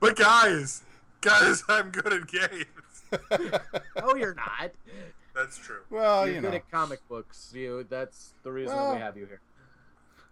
[0.00, 0.82] But guys,
[1.20, 2.64] guys, I'm good at games.
[4.02, 4.70] oh, you're not.
[5.34, 5.80] That's true.
[5.90, 7.50] well, you're you good know, at comic books.
[7.54, 7.86] You.
[7.88, 9.40] That's the reason Well- we have you here.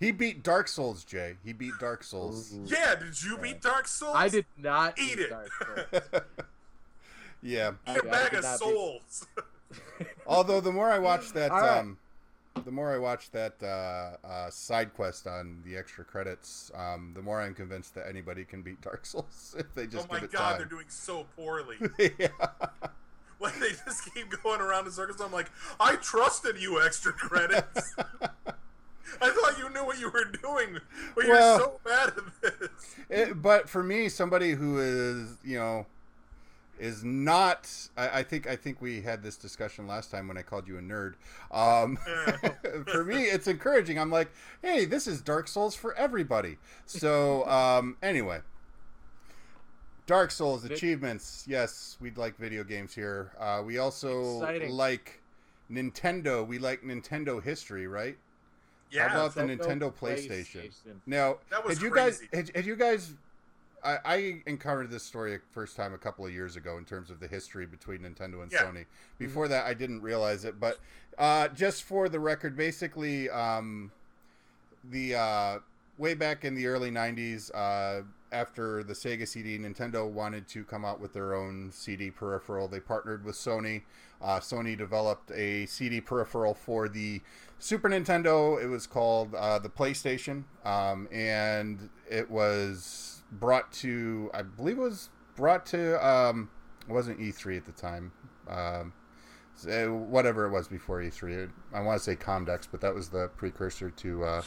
[0.01, 1.37] he beat Dark Souls, Jay.
[1.45, 2.53] He beat Dark Souls.
[2.67, 4.15] Yeah, did you beat Dark Souls?
[4.17, 5.31] I did not Eat beat it.
[5.31, 5.49] Dark
[6.03, 6.23] Souls.
[7.43, 7.71] yeah.
[7.71, 9.27] Eat I- a I bag of not beat- souls.
[10.27, 11.79] Although the more I watch that, All right.
[11.79, 11.99] um,
[12.65, 17.23] the more I watch that uh, uh, side quest on the extra credits, um, the
[17.23, 20.33] more I'm convinced that anybody can beat Dark Souls if they just my give it
[20.33, 20.41] time.
[20.41, 21.77] Oh my god, they're doing so poorly.
[22.19, 22.29] yeah.
[23.41, 25.21] Like they just keep going around in circles.
[25.21, 27.95] I'm like, I trusted you, extra credits.
[28.01, 30.81] I thought you knew what you were doing,
[31.15, 32.97] but you're so bad at this.
[33.09, 35.87] It- but for me, somebody who is, you know,
[36.81, 37.71] is not.
[37.97, 40.79] I, I think I think we had this discussion last time when I called you
[40.79, 41.15] a nerd.
[41.51, 41.97] Um,
[42.87, 43.99] for me, it's encouraging.
[43.99, 44.31] I'm like,
[44.63, 46.57] hey, this is Dark Souls for everybody.
[46.87, 48.41] So um, anyway,
[50.07, 51.45] Dark Souls achievements.
[51.49, 53.33] Yes, we'd like video games here.
[53.39, 54.71] Uh, we also Exciting.
[54.73, 55.21] like
[55.71, 56.47] Nintendo.
[56.47, 58.17] We like Nintendo history, right?
[58.91, 60.71] Yeah, How about the Nintendo Nintendo PlayStation?
[60.71, 60.95] PlayStation.
[61.07, 62.29] Now, That was had you guys crazy.
[62.33, 63.13] had, had you guys
[63.85, 67.21] I, I encountered this story first time a couple of years ago in terms of
[67.21, 68.65] the history between Nintendo and Yeah.
[68.65, 68.87] Sony.
[69.19, 70.79] Before that, I didn't realize it, but
[71.17, 73.91] uh, just for the record, basically, um,
[74.89, 75.59] the uh,
[75.97, 80.85] way back in the early '90s, uh, after the Sega CD, Nintendo wanted to come
[80.85, 82.69] out with their own CD peripheral.
[82.69, 83.83] They partnered with Sony.
[84.21, 87.21] Uh, Sony developed a CD peripheral for the
[87.59, 88.63] Super Nintendo.
[88.63, 94.83] It was called uh, the PlayStation, um, and it was brought to, I believe, it
[94.83, 96.07] was brought to.
[96.07, 96.51] Um,
[96.89, 98.13] it wasn't E3 at the time.
[98.49, 98.93] Um,
[99.67, 101.51] uh, whatever it was before E3.
[101.73, 104.43] I want to say Comdex, but that was the precursor to uh,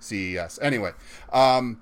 [0.00, 0.58] CES.
[0.60, 0.92] Anyway,
[1.32, 1.80] um,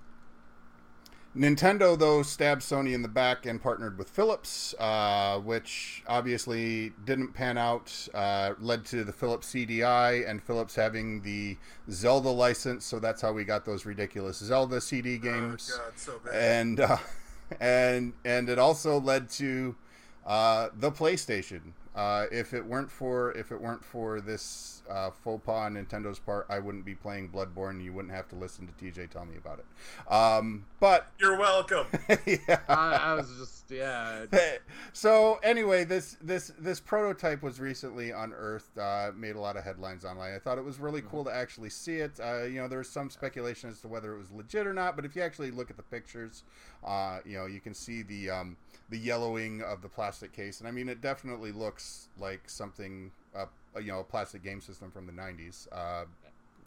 [1.37, 7.35] Nintendo though stabbed Sony in the back and partnered with Philips, uh, which obviously didn't
[7.35, 7.93] pan out.
[8.15, 11.59] Uh, led to the Philips CDI and Philips having the
[11.91, 15.71] Zelda license, so that's how we got those ridiculous Zelda CD games.
[15.75, 16.35] Oh, God, so bad.
[16.35, 16.97] and uh,
[17.61, 19.77] and and it also led to
[20.27, 21.73] uh, the PlayStation.
[21.97, 26.19] Uh, if it weren't for if it weren't for this uh, faux pas on Nintendo's
[26.19, 27.83] part, I wouldn't be playing Bloodborne.
[27.83, 30.13] You wouldn't have to listen to TJ tell me about it.
[30.13, 31.87] Um, but You're welcome.
[32.27, 32.61] yeah.
[32.69, 34.27] I, I was just yeah.
[34.93, 38.77] so anyway, this this this prototype was recently unearthed.
[38.77, 40.35] Uh, made a lot of headlines online.
[40.35, 42.21] I thought it was really cool to actually see it.
[42.23, 44.97] Uh, you know, there was some speculation as to whether it was legit or not,
[44.97, 46.45] but if you actually look at the pictures,
[46.87, 48.57] uh, you know, you can see the um,
[48.89, 53.47] the yellowing of the plastic case, and I mean, it definitely looks like something, uh,
[53.81, 55.67] you know, a plastic game system from the '90s.
[55.73, 56.05] Uh,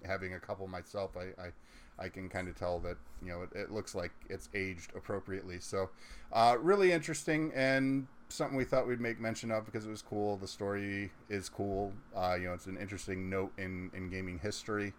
[0.05, 1.51] having a couple myself, I, I
[1.97, 5.59] I can kind of tell that you know it, it looks like it's aged appropriately.
[5.59, 5.89] So,
[6.33, 10.37] uh, really interesting and something we thought we'd make mention of because it was cool.
[10.37, 11.93] The story is cool.
[12.15, 14.93] Uh, you know, it's an interesting note in in gaming history.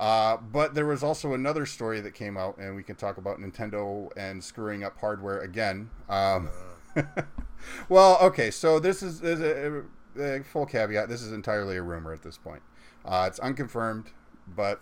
[0.00, 3.38] Uh, but there was also another story that came out, and we can talk about
[3.38, 5.90] Nintendo and screwing up hardware again.
[6.08, 6.48] Um,
[7.90, 9.82] well, okay, so this is, is a,
[10.18, 11.10] a full caveat.
[11.10, 12.62] This is entirely a rumor at this point.
[13.04, 14.06] Uh, it's unconfirmed,
[14.48, 14.80] but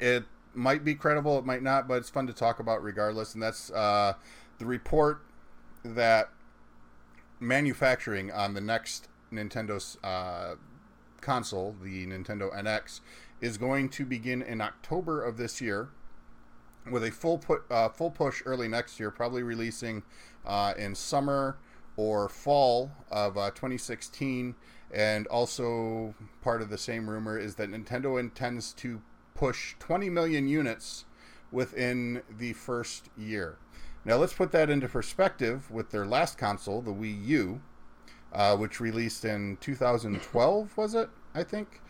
[0.00, 1.38] it might be credible.
[1.38, 3.34] It might not, but it's fun to talk about regardless.
[3.34, 4.14] And that's uh,
[4.58, 5.20] the report
[5.84, 6.30] that
[7.38, 10.54] manufacturing on the next Nintendo uh,
[11.20, 13.00] console, the Nintendo NX,
[13.44, 15.90] is going to begin in October of this year,
[16.90, 20.02] with a full put uh, full push early next year, probably releasing
[20.46, 21.58] uh, in summer
[21.96, 24.54] or fall of uh, 2016.
[24.90, 29.02] And also part of the same rumor is that Nintendo intends to
[29.34, 31.04] push 20 million units
[31.52, 33.58] within the first year.
[34.06, 37.60] Now let's put that into perspective with their last console, the Wii U,
[38.32, 41.10] uh, which released in 2012, was it?
[41.34, 41.80] I think,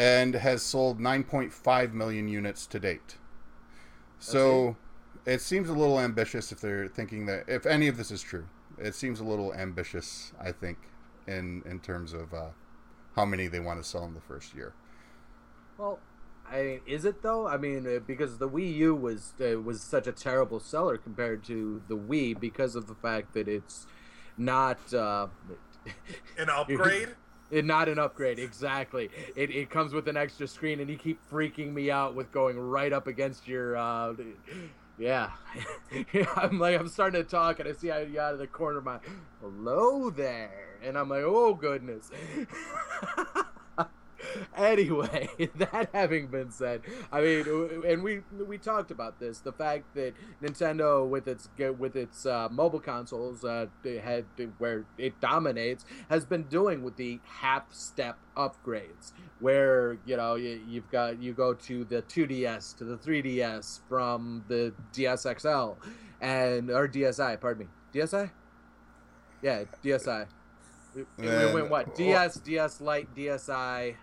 [0.00, 3.18] and has sold 9.5 million units to date.
[4.18, 4.76] So
[5.26, 8.46] it seems a little ambitious if they're thinking that if any of this is true.
[8.78, 10.78] It seems a little ambitious, I think,
[11.26, 12.48] in in terms of uh,
[13.14, 14.72] how many they want to sell in the first year.
[15.76, 15.98] Well,
[16.50, 17.46] I is it though?
[17.46, 21.44] I mean, uh, because the Wii U was uh, was such a terrible seller compared
[21.44, 23.86] to the Wii because of the fact that it's
[24.38, 25.26] not uh,
[26.38, 27.10] An upgrade?
[27.50, 29.10] It not an upgrade exactly.
[29.36, 32.58] It it comes with an extra screen, and you keep freaking me out with going
[32.58, 33.76] right up against your.
[33.76, 34.14] Uh,
[34.98, 35.30] yeah,
[36.36, 38.84] I'm like I'm starting to talk, and I see you out of the corner of
[38.84, 38.98] my
[39.40, 42.10] hello there, and I'm like, oh goodness.
[44.56, 49.94] anyway, that having been said, I mean, and we we talked about this, the fact
[49.94, 54.24] that Nintendo with its with its uh, mobile consoles uh, had
[54.58, 60.60] where it dominates has been doing with the half step upgrades, where you know you,
[60.68, 65.76] you've got you go to the 2DS to the 3DS from the DSXL
[66.20, 68.30] and or DSi, pardon me, DSi,
[69.42, 70.26] yeah, DSi.
[70.94, 71.94] We, we And- went what?
[71.94, 73.94] DS, DS Lite, DSi,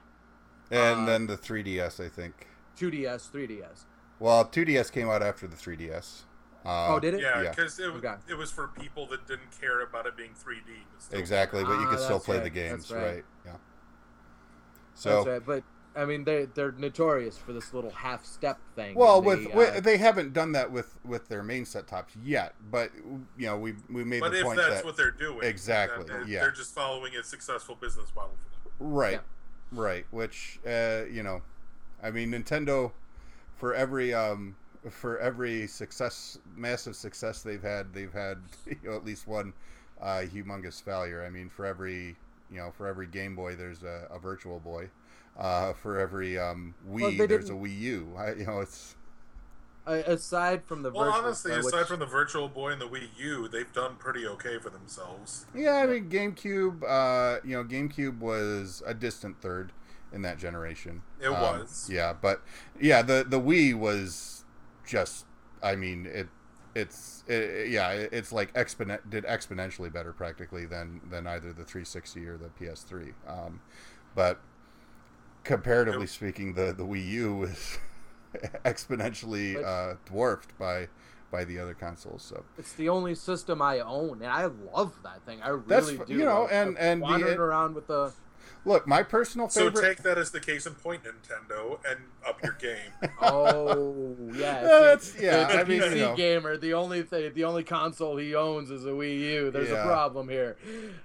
[0.72, 2.48] And Uh, then the 3DS, I think.
[2.78, 3.86] 2DS, 3DS.
[4.20, 6.24] Well, 2DS came out after the 3DS.
[6.66, 7.22] Uh, oh, did it?
[7.22, 7.50] Yeah, Yeah.
[7.52, 8.16] because it, was Okay.
[8.28, 10.86] it was for people that didn't care about it being 3D.
[11.10, 13.04] But Exactly, but you Ah, could still that's play the games, right.
[13.04, 13.26] right.
[13.46, 13.52] Yeah.
[13.52, 15.46] That's So, right.
[15.46, 15.64] But
[15.96, 18.96] I mean, they they're notorious for this little half step thing.
[18.96, 21.88] well, and with, they, with uh, they haven't done that with with their main set
[21.88, 22.92] tops yet, but
[23.38, 26.04] you know we we made But the if point that's that what they're doing, Exactly,
[26.04, 26.40] then they're, yeah.
[26.42, 28.92] they're just following a successful business model for them.
[28.92, 29.22] right,
[29.72, 31.42] right, which uh, you know,
[32.04, 32.92] I mean Nintendo
[33.56, 34.56] for every um
[34.90, 39.54] for every success massive success they've had, they've had you know, at least one
[40.02, 41.24] uh, humongous failure.
[41.26, 42.16] I mean, for every
[42.52, 44.90] you know for every Game Boy, there's a, a Virtual Boy.
[45.38, 48.14] Uh, for every um, Wii, Well, there's a Wii U.
[48.18, 48.96] I, you know, it's
[49.88, 53.08] aside from the Well, virtual, honestly, uh, aside from the Virtual Boy and the Wii
[53.18, 55.46] U, they've done pretty okay for themselves.
[55.56, 56.84] Yeah, I mean GameCube.
[56.84, 59.72] Uh, you know, GameCube was a distant third
[60.14, 61.02] in that generation.
[61.20, 61.90] It Um, was.
[61.92, 62.42] Yeah, but
[62.80, 64.44] yeah, the the Wii was
[64.86, 65.26] just.
[65.64, 66.28] I mean, it.
[66.76, 72.28] It's it, yeah, it's like exponent did exponentially better practically than than either the 360
[72.28, 73.14] or the PS3.
[73.28, 73.62] Um,
[74.14, 74.40] but
[75.44, 76.10] comparatively Yep.
[76.10, 77.80] speaking, the the Wii U is
[78.66, 80.88] exponentially uh, dwarfed by
[81.30, 82.24] by the other consoles.
[82.24, 85.42] So It's the only system I own, and I love that thing.
[85.42, 86.14] I really That's- do.
[86.14, 88.14] you know, Like, and- and the- wandering around with the
[88.68, 89.76] look, my personal favorite.
[89.76, 92.92] So take that as the case in point, Nintendo, and up your game.
[93.22, 96.16] oh yeah, Yeah, see, that's- yeah, the, the I mean, PC you know.
[96.16, 96.58] gamer.
[96.58, 99.52] The only thing, the only console he owns is a Wii U.
[99.52, 99.84] There's Yeah.
[99.84, 100.58] a problem here.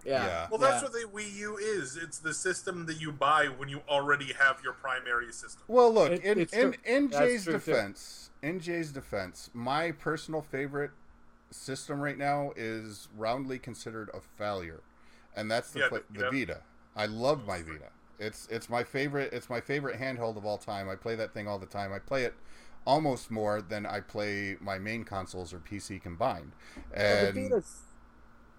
[0.04, 0.24] Yeah.
[0.26, 0.46] Yeah.
[0.50, 1.96] Well, that's what the Wii U is.
[1.96, 5.62] It's the system that you buy when you already have your primary system.
[5.68, 7.58] Well, look, It- in it's in, in That's Jay's true, too.
[7.60, 10.90] defense, in Jay's defense, my personal favorite
[11.50, 14.80] system right now is roundly considered a failure,
[15.36, 16.60] and that's the Yeah, pla- the the Vita.
[16.96, 17.90] I love my Vita.
[18.18, 19.32] It's it's my favorite.
[19.32, 20.88] It's my favorite handheld of all time.
[20.88, 21.92] I play that thing all the time.
[21.92, 22.34] I play it
[22.86, 26.52] almost more than I play my main consoles or PC combined.
[27.06, 27.82] Well, And the Vita's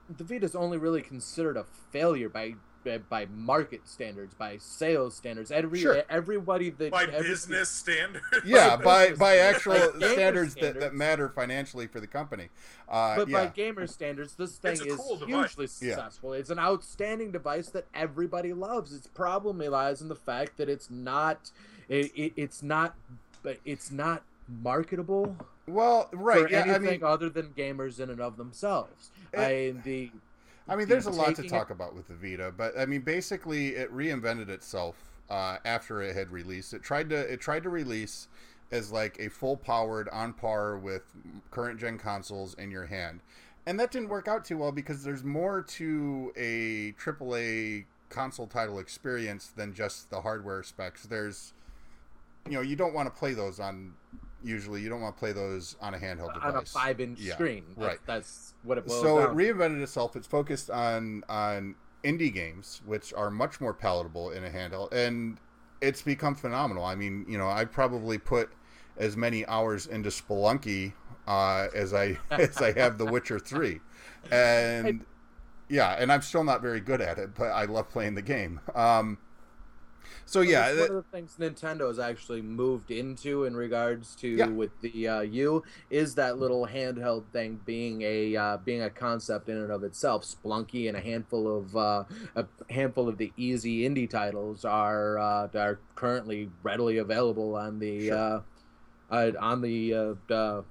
[0.09, 5.51] the Vita's only really considered a failure by by- by market standards, by sales standards.
[5.51, 6.03] Every Sure.
[6.09, 8.25] everybody that By every- business standards.
[8.45, 12.49] yeah, by business by actual like standards, that, that matter financially for the company.
[12.89, 13.45] Uh, But yeah.
[13.45, 15.55] by gamer standards, this thing It's is cool device.
[15.55, 15.95] hugely Yeah.
[15.95, 16.33] successful.
[16.33, 18.93] It's an outstanding device that everybody loves.
[18.93, 21.51] Its problem lies in the fact that it's not,
[21.89, 22.95] it, it, it's not,
[23.41, 25.35] but it's not marketable
[25.67, 26.41] well, right.
[26.41, 29.11] for Yeah, I anything mean, other than gamers in and of themselves.
[29.35, 30.11] I the.
[30.67, 33.01] I mean, the there's a lot to talk about with the Vita, but I mean,
[33.01, 34.95] basically, it reinvented itself
[35.29, 36.73] uh, after it had released.
[36.73, 38.27] It tried to it tried to release
[38.71, 41.03] as like a full powered, on par with
[41.51, 43.19] current gen consoles in your hand,
[43.65, 48.79] and that didn't work out too well because there's more to a AAA console title
[48.79, 51.03] experience than just the hardware specs.
[51.03, 51.53] There's,
[52.45, 53.93] you know, you don't want to play those on.
[54.43, 56.53] Usually, you don't want to play those on a handheld device.
[56.53, 57.63] on a five-inch Yeah, screen.
[57.77, 57.99] That's, right.
[58.05, 59.29] That's what it boils so it down.
[59.29, 59.35] to.
[59.35, 60.15] reinvented itself.
[60.15, 65.39] It's focused on on indie games, which are much more palatable in a handheld, and
[65.81, 66.83] it's become phenomenal.
[66.83, 68.49] I mean, you know, I probably put
[68.97, 70.93] as many hours into Spelunky
[71.27, 73.79] uh, as I as I have The Witcher Three,
[74.31, 75.05] and
[75.69, 78.59] yeah, and I'm still not very good at it, but I love playing the game.
[78.75, 79.17] Um,
[80.25, 84.27] so yeah, that- one of the things Nintendo has actually moved into in regards to
[84.27, 84.47] Yeah.
[84.47, 89.49] with the uh, U is that little handheld thing being a uh, being a concept
[89.49, 90.23] in and of itself.
[90.23, 92.03] Spelunky and a handful of uh,
[92.35, 98.07] a handful of the easy indie titles are uh, are currently readily available on the
[98.07, 98.17] Sure.
[98.17, 98.41] uh,
[99.11, 100.61] uh, on the uh, uh,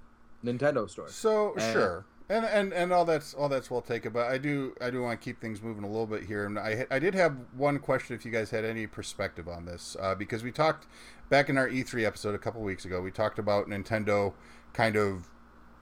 [0.45, 1.09] Nintendo store.
[1.09, 4.13] So Uh, sure, and and and all that's all that's well taken.
[4.13, 6.47] But I do I do want to keep things moving a little bit here.
[6.47, 9.97] And I I did have one question if you guys had any perspective on this
[10.01, 10.87] uh, because we talked
[11.29, 13.01] back in our E3 episode a couple weeks ago.
[13.01, 14.33] We talked about Nintendo
[14.73, 15.29] kind of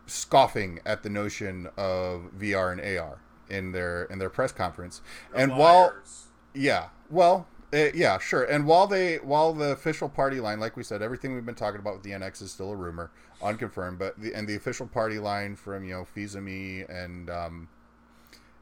[0.07, 5.01] scoffing at the notion of VR and AR in their in their press conference.
[5.35, 5.95] and while
[6.53, 8.43] yeah, well, uh, yeah, sure.
[8.43, 11.79] And while they, while the official party line, like we said, everything we've been talking
[11.79, 13.99] about with the NX is still a rumor, unconfirmed.
[13.99, 17.69] But the and the official party line from you know Fizumi and um,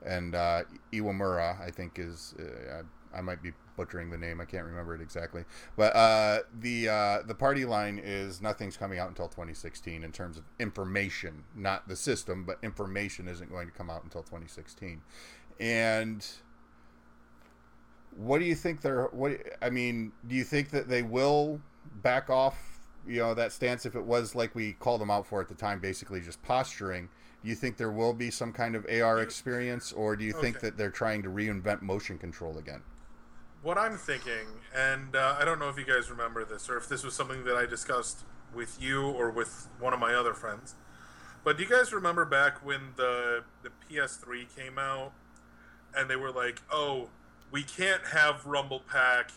[0.04, 0.62] and uh,
[0.92, 2.82] Iwamura, I think is uh,
[3.14, 4.40] I, I might be butchering the name.
[4.40, 5.44] I can't remember it exactly.
[5.76, 10.36] But uh, the uh, the party line is nothing's coming out until 2016 in terms
[10.36, 15.00] of information, not the system, but information isn't going to come out until 2016,
[15.60, 16.26] and
[18.16, 21.60] what do you think they're what i mean do you think that they will
[22.02, 22.77] back off
[23.08, 25.54] you know that stance if it was like we called them out for at the
[25.54, 27.08] time basically just posturing
[27.42, 30.60] do you think there will be some kind of ar experience or do you think
[30.60, 32.82] that they're trying to reinvent motion control again?
[33.62, 36.88] What I'm thinking, and uh, I don't know if you guys remember this or if
[36.88, 40.74] this was something that I discussed with you or with one of my other friends,
[41.44, 45.12] but do you guys remember back when the the PS3 came out
[45.96, 47.08] and they were like, "Oh,
[47.50, 49.30] we can't have Rumble Pack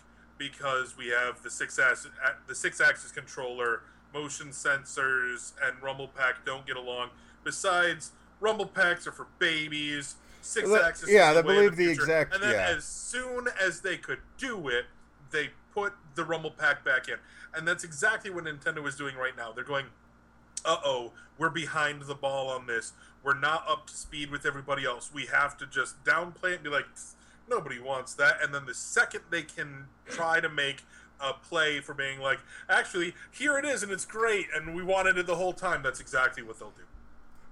[0.49, 2.08] because we have the Sixaxis
[2.47, 3.82] the Sixaxis controller,
[4.13, 7.10] motion sensors, and Rumble Pack don't get along.
[7.43, 12.01] Besides, Rumble Packs are for babies." Sixaxis, yeah, I believe the future.
[12.01, 12.75] exact- And then yeah.
[12.75, 14.86] as soon as they could do it,
[15.30, 17.17] they put the Rumble Pack back in,
[17.54, 19.51] and that's exactly what Nintendo is doing right now.
[19.51, 19.86] They're going,
[20.65, 22.93] "Uh oh, we're behind the ball on this.
[23.21, 25.12] We're not up to speed with everybody else.
[25.13, 26.88] We have to just downplay it and be like,
[27.49, 30.84] nobody wants that." And then the second they can try to make
[31.19, 35.17] a play for being like, "Actually, here it is, and it's great, and we wanted
[35.17, 36.84] it the whole time," that's exactly what they'll do.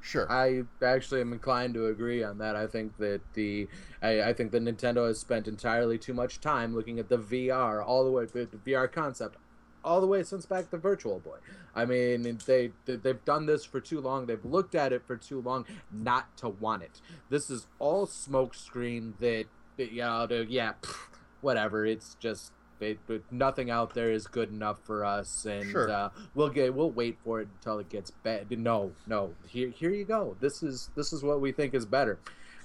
[0.02, 2.56] sure I actually am inclined to agree on that.
[2.56, 3.67] I think that the
[4.02, 7.84] I, I think that Nintendo has spent entirely too much time looking at the VR
[7.86, 9.36] all the way the VR concept
[9.84, 11.38] all the way since back the Virtual Boy.
[11.76, 14.26] I mean, they they- they've done this for too long.
[14.26, 17.01] They've looked at it for too long not to want it.
[17.30, 20.95] This is all smokescreen that, that yeah, the- yeah, pff,
[21.41, 21.86] whatever.
[21.86, 25.91] It's just it, but nothing out there is good enough for us, and Sure.
[25.91, 28.49] uh, we'll get we'll wait for it until it gets bad.
[28.57, 30.36] No, no, here here you go.
[30.39, 32.19] This is this is what we think is better,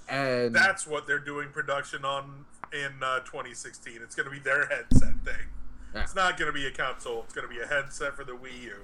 [0.07, 3.99] and That's what they're doing production on in uh, 2016.
[4.01, 5.35] It's going to be their headset thing.
[5.93, 6.01] Yeah.
[6.03, 7.23] It's not going to be a console.
[7.23, 8.75] It's going to be a headset for the Wii U.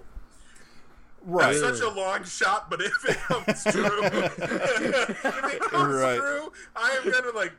[1.24, 1.54] Right.
[1.60, 6.18] That's such a long shot, but if it comes true, if it comes Right.
[6.18, 7.52] true, I am gonna like,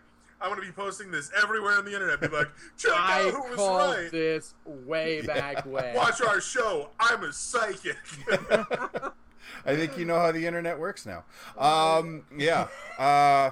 [0.42, 2.20] I'm gonna be posting this everywhere on the internet.
[2.20, 4.10] Be like, check I out who was called right.
[4.10, 5.94] this way back when.
[5.94, 6.90] Watch our show.
[6.98, 7.96] I'm a psychic.
[9.64, 11.24] I think you know how the internet works now.
[11.56, 12.66] Um, yeah.
[12.98, 13.50] Uh,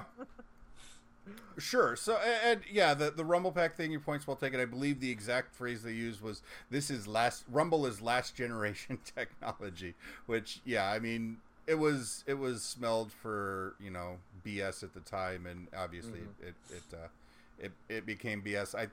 [1.57, 1.95] sure.
[1.95, 4.59] So, and, and yeah, the the Rumble Pack thing, your point's well taken.
[4.59, 8.99] I believe the exact phrase they used was, "This is last Rumble is last generation
[9.15, 11.37] technology," which, yeah, I mean,
[11.67, 16.47] it was it was smelled for you know BS at the time, and obviously Mhm.
[16.47, 17.07] it it uh,
[17.59, 18.75] it it became BS.
[18.75, 18.87] I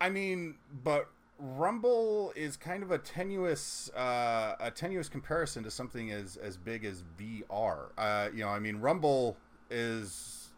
[0.00, 1.08] I mean, but
[1.38, 6.84] Rumble is kind of a tenuous, uh, a tenuous comparison to something as as big
[6.84, 7.90] as VR.
[7.98, 9.36] Uh, you know, I mean, Rumble
[9.70, 10.48] is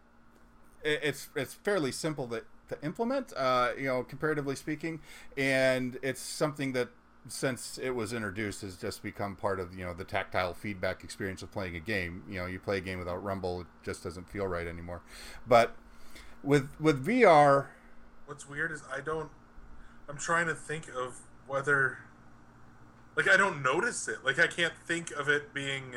[0.83, 3.33] it, it's it's fairly simple to, to implement.
[3.37, 5.01] Uh, you know, comparatively speaking,
[5.37, 6.89] and it's something that
[7.27, 11.43] since it was introduced has just become part of you know the tactile feedback experience
[11.43, 12.23] of playing a game.
[12.29, 15.03] You know, you play a game without Rumble, it just doesn't feel right anymore.
[15.47, 15.75] But
[16.43, 17.67] with with VR,
[18.29, 19.31] What's weird is I don't.
[20.07, 21.99] I'm trying to think of whether,
[23.17, 24.19] like, I don't notice it.
[24.23, 25.95] Like, I can't think of it being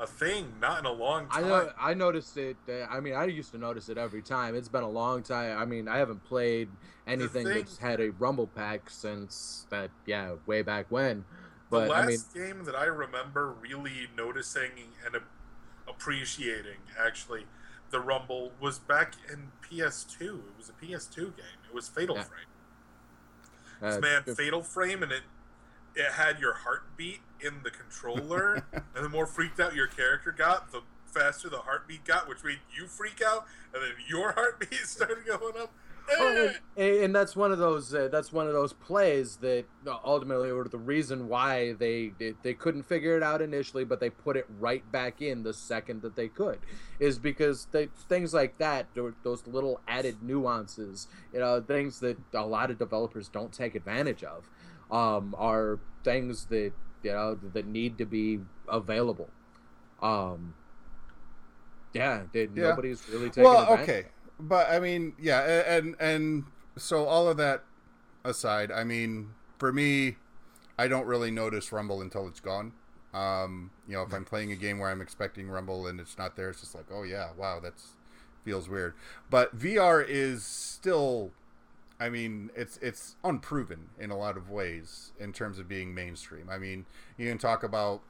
[0.00, 0.52] a thing.
[0.60, 1.48] Not in a long I time.
[1.48, 2.56] know, I noticed it.
[2.68, 4.54] Uh, I mean, I used to notice it every time.
[4.54, 5.56] It's been a long time.
[5.58, 6.68] I mean, I haven't played
[7.06, 9.90] anything thing- that's had a Rumble pack since that.
[10.06, 11.24] Yeah, way back when.
[11.70, 12.18] The But last I mean,
[12.48, 14.72] game that I remember really noticing
[15.06, 17.46] and a- appreciating, actually,
[17.90, 20.20] the Rumble was back in PS2.
[20.48, 21.58] It was a PS2 game.
[21.68, 22.24] It was Fatal Yeah.
[22.24, 22.46] Frame.
[23.82, 25.22] uh, man, Fatal Frame, and it
[25.94, 30.70] it had your heartbeat in the controller, and the more freaked out your character got,
[30.72, 35.26] the faster the heartbeat got, which made you freak out, and then your heartbeat started
[35.26, 35.72] going up.
[36.18, 36.52] Oh, Eh.
[36.76, 37.94] and, and that's one of those.
[37.94, 39.66] Uh, that's one of those plays that
[40.04, 44.10] ultimately were the reason why they, they they couldn't figure it out initially, but they
[44.10, 46.58] put it right back in the second that they could,
[46.98, 48.86] is because they things like that,
[49.22, 54.24] those little added nuances, you know, things that a lot of developers don't take advantage
[54.24, 54.50] of,
[54.92, 56.72] um, are things that
[57.02, 59.30] you know that need to be available.
[60.02, 60.54] Um,
[61.94, 62.62] yeah, that Yeah.
[62.62, 63.84] nobody's really taking well, advantage.
[63.84, 64.06] okay,
[64.40, 66.44] but I mean, yeah, and and
[66.78, 67.64] so all of that
[68.24, 70.16] aside, I mean, for me,
[70.78, 72.72] I don't really notice Rumble until it's gone.
[73.14, 76.36] Um, you know, if I'm playing a game where I'm expecting Rumble and it's not
[76.36, 77.96] there, it's just like, oh yeah, wow, that's
[78.44, 78.94] feels weird.
[79.30, 81.32] But VR is still,
[82.02, 86.48] I mean, it's it's unproven in a lot of ways in terms of being mainstream.
[86.50, 86.84] I mean,
[87.16, 88.02] you can talk about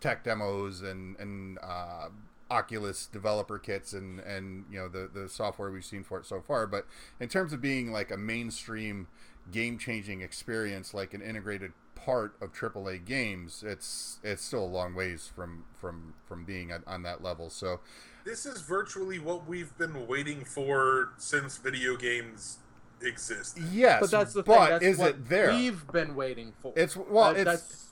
[0.00, 2.08] tech demos and and uh,
[2.50, 6.40] Oculus developer kits and and you know the the software we've seen for it so
[6.40, 6.86] far, but
[7.20, 9.06] in terms of being like a mainstream
[9.52, 14.96] game changing experience, like an integrated part of AAA games, it's it's still a long
[14.96, 17.50] ways from from from being on, on that level.
[17.50, 17.78] So
[18.24, 22.58] This is virtually what we've been waiting for since video games
[23.02, 23.58] exist.
[23.70, 24.68] yes, But that's the but thing.
[24.70, 25.50] That's is what it there?
[25.50, 26.72] We've been waiting for.
[26.76, 27.84] It's well, Uh, it's that's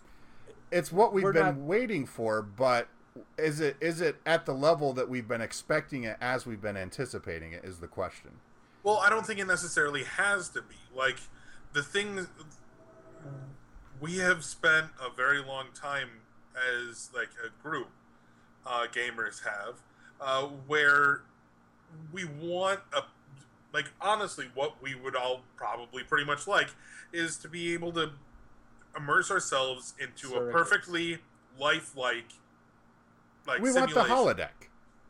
[0.71, 2.89] it's what we've been not- waiting for, but
[3.39, 6.77] is it is it at the level that we've been expecting it as we've been
[6.77, 8.33] anticipating it is the question.
[8.83, 10.77] Well, I don't think it necessarily has to be.
[10.95, 11.19] Like
[11.73, 12.27] the thing
[14.01, 16.09] we have spent a very long time
[16.89, 17.89] as like a group,
[18.67, 19.77] uh, gamers have,
[20.21, 21.23] uh, where
[22.13, 23.03] we want a
[23.77, 26.69] like honestly what we would all probably pretty much like
[27.13, 28.11] is to be able to
[28.97, 31.19] immerse ourselves into a perfectly
[31.61, 32.33] lifelike
[33.47, 34.49] like we want the holodeck.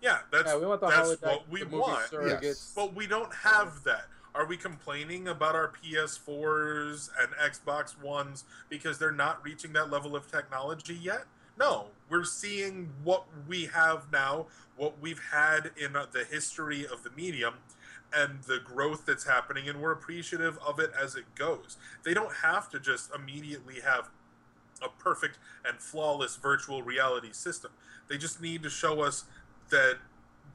[0.02, 2.08] Yeah, that's yeah, we want the that's holodeck, what we the want.
[2.42, 2.72] Yes.
[2.74, 4.06] But we don't have that.
[4.34, 10.14] Are we complaining about our PS4s and Xbox Ones because they're not reaching that level
[10.14, 11.24] of technology yet?
[11.58, 14.46] No, we're seeing what we have now,
[14.76, 17.54] what we've had in the history of the medium,
[18.12, 21.76] and the growth that's happening, and we're appreciative of it as it goes.
[22.04, 24.08] They don't have to just immediately have
[24.82, 27.72] a perfect and flawless virtual reality system.
[28.08, 29.24] They just need to show us
[29.70, 29.96] that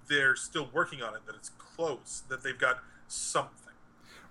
[0.08, 3.74] they're still working on it, that it's close, that they've got something.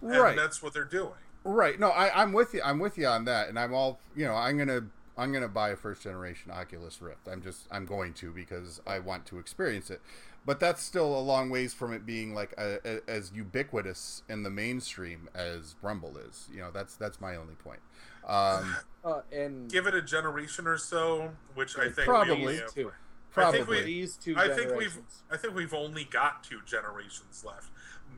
[0.02, 0.36] And Right.
[0.36, 1.12] that's what they're doing.
[1.44, 1.78] Right.
[1.78, 2.62] No, I, I'm with you.
[2.64, 4.34] I'm with you on that, and I'm all you know.
[4.34, 4.82] I'm gonna
[5.16, 7.28] I'm gonna buy a first generation Oculus Rift.
[7.28, 10.00] I'm just I'm going to because I want to experience it.
[10.46, 14.42] But that's still a long ways from it being like a, a, as ubiquitous in
[14.42, 16.48] the mainstream as Rumble is.
[16.52, 17.80] You know, that's that's my only point.
[18.26, 22.44] Um, Uh, and Give it a generation or so, which I think Probably.
[22.44, 22.92] we, these two,
[23.34, 24.98] I think we- these two I think we've.
[25.30, 27.70] I think we've only got two generations left,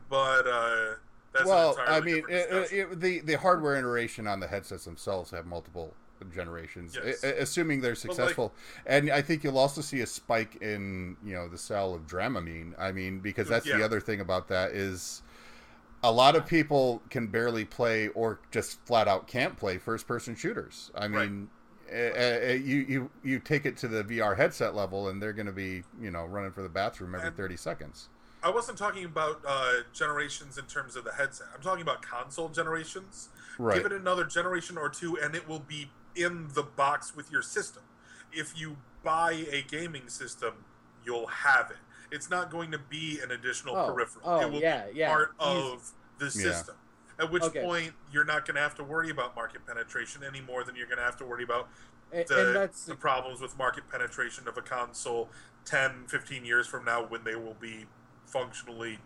[0.09, 0.95] but uh,
[1.33, 4.85] that's an well, I mean, different it, it, the the hardware iteration on the headsets
[4.87, 5.95] themselves have multiple
[6.31, 7.25] generations, Yes.
[7.25, 8.53] a- assuming they're like- successful.
[8.87, 12.75] and I think you'll also see a spike in you know the sale of Dramamine.
[12.79, 15.23] I mean, because that's the other thing about that is
[16.05, 20.35] a lot of people can barely play or just flat out can't play first person
[20.35, 20.91] shooters.
[20.95, 21.49] I mean.
[21.93, 25.47] uh, uh, you, you you take it to the VR headset level, and they're going
[25.47, 28.09] to be you know running for the bathroom every And- thirty seconds.
[28.45, 31.47] I wasn't talking about uh, generations in terms of the headset.
[31.55, 33.29] I'm talking about console generations.
[33.57, 33.77] Right.
[33.77, 37.43] Give it another generation or two, and it will be in the box with your
[37.43, 37.83] system.
[38.33, 40.65] If you buy a gaming system,
[41.05, 41.77] you'll have it.
[42.15, 44.25] It's not going to be an additional Oh, peripheral.
[44.29, 45.51] oh, it will yeah, be yeah, part easy.
[45.51, 46.31] of the Yeah.
[46.31, 46.77] system.
[47.19, 47.63] At which Okay.
[47.63, 50.87] point, you're not going to have to worry about market penetration any more than you're
[50.87, 51.69] going to have to worry about
[52.11, 55.31] the, and that's the problems with market penetration of a console
[55.65, 57.87] 10, 15 years from now when they will be
[58.27, 58.99] functionally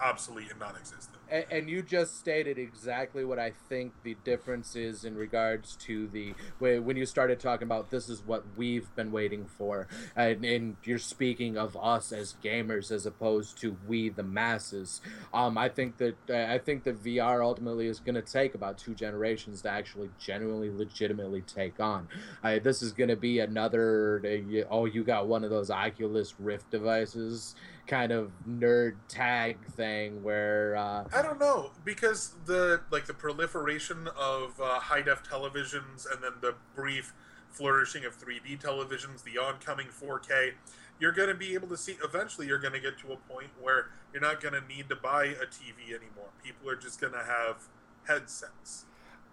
[0.00, 1.16] obsolete and non-existent.
[1.28, 6.06] And, and you just stated exactly what I think the difference is in regards to
[6.08, 10.76] the when you started talking about this is what we've been waiting for, and, and
[10.84, 15.00] you're speaking of us as gamers as opposed to we the masses.
[15.34, 18.78] Um, I think that uh, I think that VR ultimately is going to take about
[18.78, 22.08] two generations to actually genuinely, legitimately take on.
[22.44, 26.34] Uh, this is going to be another uh, oh you got one of those Oculus
[26.38, 27.56] Rift devices
[27.86, 34.08] kind of nerd tag thing where uh, I don't know because the like the proliferation
[34.18, 37.12] of uh, high def televisions and then the brief
[37.50, 40.52] flourishing of 3D televisions, the oncoming 4K,
[41.00, 41.96] you're going to be able to see.
[42.04, 44.96] Eventually, you're going to get to a point where you're not going to need to
[44.96, 46.28] buy a TV anymore.
[46.44, 47.56] People are just going to have
[48.06, 48.84] headsets.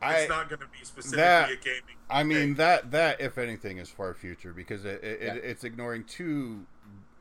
[0.01, 1.95] I, it's not going to be specifically that- a gaming.
[2.09, 2.53] I mean thing.
[2.55, 5.33] that that if anything is far future because it, it, Yeah.
[5.35, 6.65] it it's ignoring two.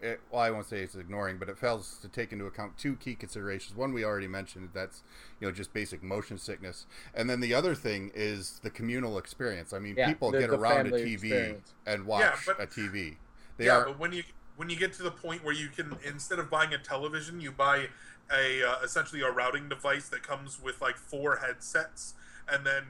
[0.03, 2.97] It, well, I won't say it's ignoring, but it fails to take into account two
[2.97, 3.77] key considerations.
[3.77, 5.03] One we already mentioned that's
[5.41, 9.73] you know just basic motion sickness, and then the other thing is the communal experience.
[9.73, 11.73] I mean, Yeah, people get around a TV experience.
[11.87, 13.17] and watch Yeah, but- a TV.
[13.59, 14.25] They yeah, are but when you
[14.57, 17.53] when you get to the point where you can instead of buying a television, you
[17.53, 17.87] buy
[18.33, 22.15] a uh, essentially a routing device that comes with like four headsets,
[22.49, 22.83] and then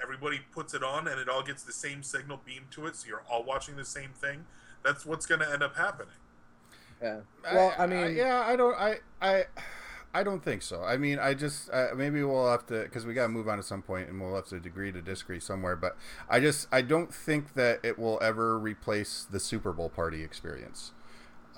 [0.00, 3.08] everybody puts it on, and it all gets the same signal beamed to it, so
[3.08, 4.46] you're all watching the same thing.
[4.84, 6.14] That's what's going to end up happening.
[7.02, 7.20] Yeah.
[7.52, 9.44] Well, I mean, yeah, I don't, I, I,
[10.14, 10.82] I don't think so.
[10.82, 13.58] I mean, I just uh, maybe we'll have to because we got to move on
[13.58, 15.74] at some point, and we'll have to agree to disagree somewhere.
[15.76, 15.96] But
[16.28, 20.92] I just, I don't think that it will ever replace the Super Bowl party experience.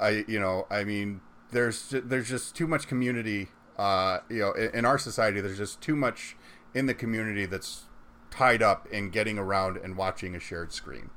[0.01, 1.21] I, you know, I mean,
[1.51, 3.49] there's there's just too much community.
[3.77, 6.37] Uh, you know, in, in our society, there's just too much
[6.75, 7.83] in the community that's
[8.31, 11.11] tied up in getting around and watching a shared screen.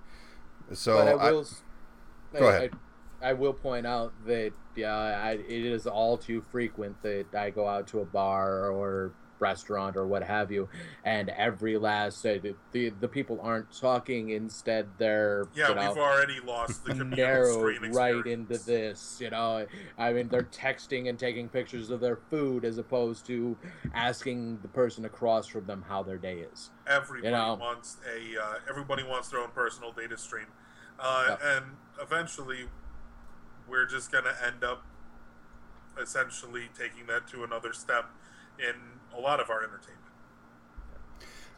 [0.73, 1.41] So but I I- will.
[1.41, 1.61] s-
[2.37, 2.73] Go I- ahead.
[3.21, 7.67] I, will point out that yeah, I, it is all too frequent that I go
[7.67, 10.67] out to a bar or restaurant or what have you,
[11.03, 12.37] and every last uh,
[12.71, 14.29] the the people aren't talking.
[14.29, 19.19] Instead, they're Yeah, you know, we've already lost the narrowed right into this.
[19.21, 19.65] You know,
[19.97, 23.57] I mean, they're texting and taking pictures of their food as opposed to
[23.93, 26.71] asking the person across from them how their day is.
[26.87, 27.55] Everybody you know.
[27.59, 30.47] wants a uh, everybody wants their own personal data stream,
[30.99, 31.41] uh, Yep.
[31.43, 31.65] and
[32.01, 32.65] eventually,
[33.67, 34.83] we're just going to end up
[36.01, 38.09] essentially taking that to another step
[38.59, 38.75] in
[39.15, 40.01] a lot of our entertainment.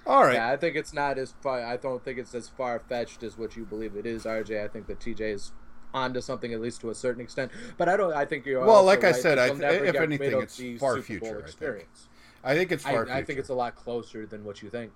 [0.06, 0.34] all right.
[0.36, 1.64] Yeah, I think it's not as far.
[1.64, 4.64] I don't think it's as far fetched as what you believe it is, RJ.
[4.64, 5.52] I think that TJ is
[5.94, 7.52] onto something at least to a certain extent.
[7.78, 8.14] But I don't.
[8.14, 10.96] I think you're Well, also like I said, I th- if anything, it's the far
[10.96, 11.78] Super future, Bowl I think.
[11.78, 12.08] experience.
[12.44, 13.10] I think it's I, far.
[13.10, 14.94] I think it's a lot closer than what you think.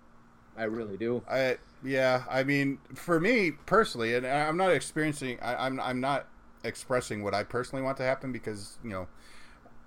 [0.56, 1.24] I really do.
[1.30, 5.40] I yeah, I mean, for me personally, and I'm not experiencing.
[5.42, 6.28] I, I'm I'm not
[6.64, 9.08] expressing what I personally want to happen because you know,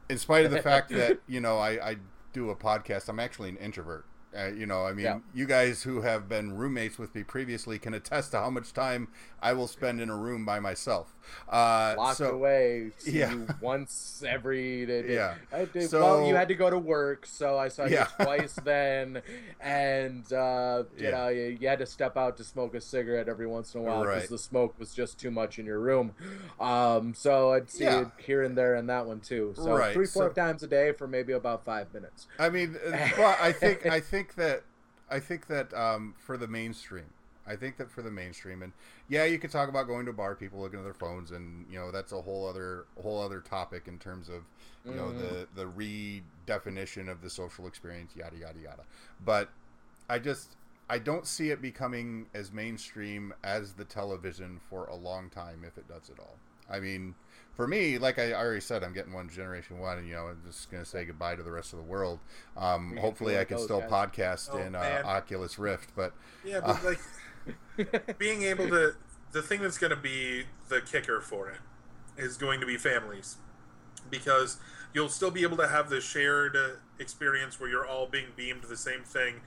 [0.08, 1.96] in spite of the fact that you know I, I
[2.32, 4.04] do a podcast, I'm actually an introvert.
[4.36, 5.18] Uh, you know, I mean, Yeah.
[5.34, 9.08] you guys who have been roommates with me previously can attest to how much time
[9.42, 11.14] I will spend in a room by myself.
[11.48, 12.90] Uh, Locked so away.
[12.98, 13.32] See Yeah.
[13.32, 14.84] you once every.
[14.86, 15.14] day.
[15.14, 15.34] Yeah.
[15.52, 18.08] I did, So- well, you had to go to work, so I saw Yeah.
[18.18, 19.22] you twice then,
[19.60, 21.10] and uh, you Yeah.
[21.12, 23.84] know you, you had to step out to smoke a cigarette every once in a
[23.84, 24.28] while because Right.
[24.28, 26.14] the smoke was just too much in your room.
[26.60, 29.54] Um, so I'd see it here and there in that one too.
[29.56, 32.26] So Right, three, four so- times a day for maybe about five minutes.
[32.38, 32.76] I mean,
[33.18, 34.64] well, I think I think that
[35.10, 37.06] I think that um, for the mainstream,
[37.46, 38.72] I think that for the mainstream, and
[39.08, 41.64] yeah, you could talk about going to a bar, people looking at their phones, and
[41.70, 44.42] you know that's a whole other whole other topic in terms of
[44.84, 45.18] you know Mhm.
[45.18, 48.82] the the redefinition of the social experience, yada yada yada.
[49.24, 49.50] But
[50.08, 50.56] I just
[50.88, 55.78] I don't see it becoming as mainstream as the television for a long time if
[55.78, 56.36] it does at all.
[56.68, 57.14] I mean,
[57.56, 60.40] for me, like I already said, I'm getting one generation one, and you know, I'm
[60.46, 62.18] just gonna say goodbye to the rest of the world.
[62.56, 63.90] Um, Man, hopefully, I can still guys.
[63.90, 65.02] podcast Oh, in uh.
[65.04, 66.12] Oculus Rift, but
[66.44, 66.76] Yeah, Uh.
[66.84, 67.00] like
[68.18, 68.94] being able to
[69.32, 71.60] the thing that's going to be the kicker for it
[72.16, 73.36] is going to be families
[74.10, 74.58] because
[74.94, 78.62] you'll still be able to have the shared uh, experience where you're all being beamed
[78.64, 79.40] the same thing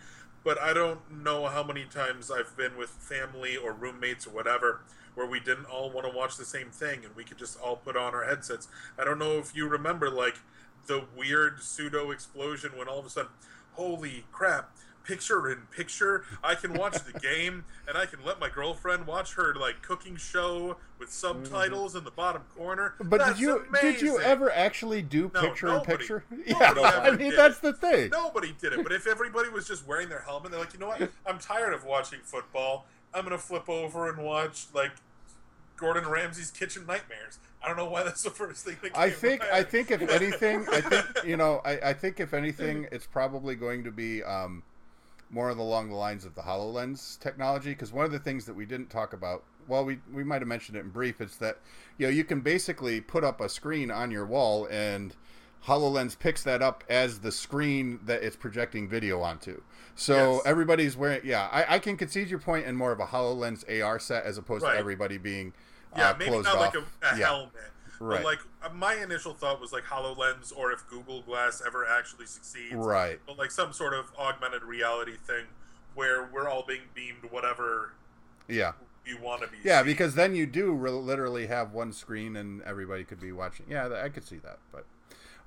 [0.43, 4.81] but i don't know how many times i've been with family or roommates or whatever
[5.15, 7.75] where we didn't all want to watch the same thing and we could just all
[7.75, 10.39] put on our headsets i don't know if you remember like
[10.87, 13.31] the weird pseudo explosion when all of a sudden
[13.73, 18.49] holy crap picture in picture i can watch the game and i can let my
[18.49, 21.99] girlfriend watch her like cooking show with subtitles mm-hmm.
[21.99, 25.73] in the bottom corner but That's did you did you ever actually do No, picture
[25.73, 26.23] in picture?
[26.29, 27.61] nobody Yeah, I mean that's it.
[27.61, 28.09] the thing.
[28.09, 30.87] Nobody did it, but if everybody was just wearing their helmet, they're like, you know
[30.87, 31.09] what?
[31.25, 32.85] I'm tired of watching football.
[33.13, 34.91] I'm gonna flip over and watch like
[35.77, 37.39] Gordon Ramsay's Kitchen Nightmares.
[37.63, 40.65] I don't know why that's the first thing that I think I think if anything,
[40.71, 44.63] I think you know, I, I think if anything, it's probably going to be um,
[45.29, 47.71] more along the lines of the Hololens technology.
[47.71, 50.47] Because one of the things that we didn't talk about, well, we we might have
[50.47, 51.59] mentioned it in brief, is that
[51.97, 55.15] you know you can basically put up a screen on your wall and
[55.65, 59.61] HoloLens picks that up as the screen that it's projecting video onto.
[59.95, 60.41] So Yes.
[60.45, 63.99] everybody's wearing, yeah, I, I can concede your point in more of a HoloLens AR
[63.99, 64.73] set as opposed Right.
[64.73, 65.53] to everybody being
[65.97, 66.61] yeah, uh, maybe closed not off.
[66.61, 67.51] like a, a yeah, helmet,
[67.99, 71.85] right, but like uh, my initial thought was like Hololens, or if Google Glass ever
[71.85, 73.19] actually succeeds, right.
[73.27, 75.45] but like some sort of augmented reality thing
[75.95, 77.91] where we're all being beamed whatever
[78.47, 78.73] Yeah.
[79.05, 79.57] you want to be.
[79.63, 79.87] Yeah, seen.
[79.87, 83.65] because then you do re- literally have one screen and everybody could be watching.
[83.67, 84.59] Yeah, I could see that.
[84.71, 84.85] But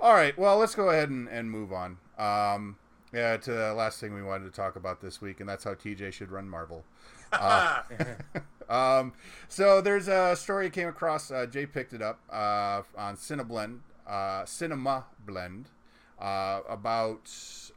[0.02, 1.96] all right, well, let's go ahead and, and move on.
[2.18, 2.76] Um,
[3.14, 5.74] yeah, to the last thing we wanted to talk about this week, and that's how
[5.74, 6.82] TJ should run Marvel.
[7.32, 7.82] Uh,
[8.68, 9.12] um,
[9.48, 11.30] so there's a story I came across.
[11.30, 15.68] Uh, Jay picked it up uh, on Cineblend, uh, Cinema Blend,
[16.20, 17.30] uh, about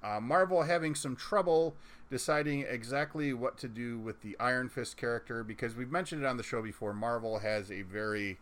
[0.03, 1.75] uh, Marvel having some trouble
[2.09, 6.37] deciding exactly what to do with the Iron Fist character because we've mentioned it on
[6.37, 6.91] the show before.
[6.91, 8.39] Marvel has a very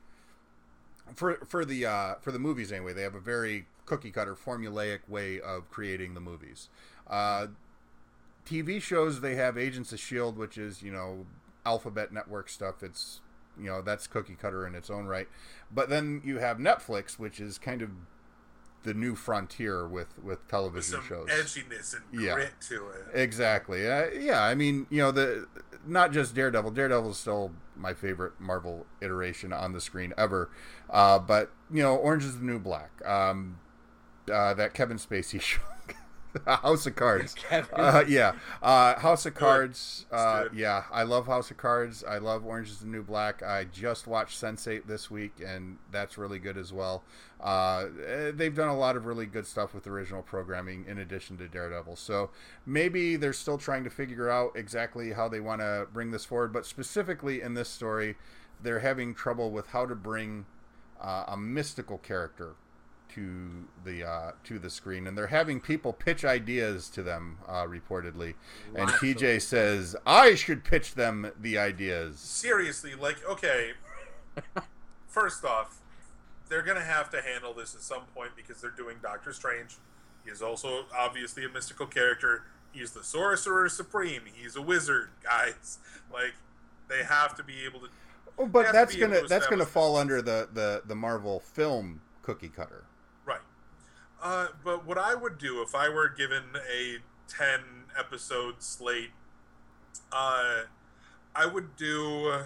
[1.15, 2.93] for for the for the movies anyway.
[2.93, 6.69] They have a very cookie cutter formulaic way of creating the movies.
[7.07, 7.47] Uh,
[8.45, 11.25] TV shows they have Agents of Shield, which is you know
[11.65, 12.83] Alphabet Network stuff.
[12.83, 13.21] It's
[13.57, 15.27] you know that's cookie cutter in its own right.
[15.71, 17.89] But then you have Netflix, which is kind of
[18.83, 21.29] the new frontier with with with television some shows.
[21.29, 22.33] edginess and Yeah.
[22.33, 23.05] grit to it.
[23.13, 23.89] Exactly.
[23.89, 25.47] Uh, yeah, I mean, you know, the
[25.87, 26.71] not just Daredevil.
[26.71, 30.49] Daredevil is still my favorite Marvel iteration on the screen ever.
[30.89, 32.91] Uh, but you know, Orange is the New Black.
[33.07, 33.59] Um,
[34.31, 35.61] uh, that Kevin Spacey show.
[36.45, 37.33] House of Cards.
[37.49, 37.69] Kevin.
[37.75, 40.05] Uh, yeah, uh, House of Cards.
[40.11, 42.03] Uh, yeah, I love House of Cards.
[42.03, 43.43] I love Orange is the New Black.
[43.43, 47.03] I just watched Sense8 this week, and that's really good as well.
[47.41, 51.37] Uh, eh, they've done a lot of really good stuff with original programming in addition
[51.37, 51.97] to Daredevil.
[51.97, 52.31] So
[52.65, 56.53] maybe they're still trying to figure out exactly how they want to bring this forward.
[56.53, 58.15] But specifically in this story,
[58.61, 60.45] they're having trouble with how to bring
[61.01, 62.55] uh, a mystical character
[63.15, 67.63] to the uh, to the screen, and they're having people pitch ideas to them uh,
[67.65, 68.33] reportedly.
[68.75, 72.19] And Lots TJ says I should pitch them the ideas.
[72.19, 73.71] seriously, like, okay,
[75.07, 75.81] first off,
[76.49, 79.77] they're gonna have to handle this at some point because they're doing Doctor Strange.
[80.23, 82.43] He is also obviously a mystical character.
[82.71, 84.23] He's the Sorcerer Supreme.
[84.33, 85.77] He's a wizard, guys.
[86.11, 86.33] Like,
[86.89, 87.87] they have to be able to.
[88.39, 92.49] Oh, but that's gonna to that's gonna fall under the, the the Marvel film cookie
[92.49, 92.85] cutter.
[94.23, 97.59] Uh, but what I would do if I were given a 10
[97.99, 99.11] episode slate,
[100.13, 100.61] uh,
[101.35, 102.45] I would do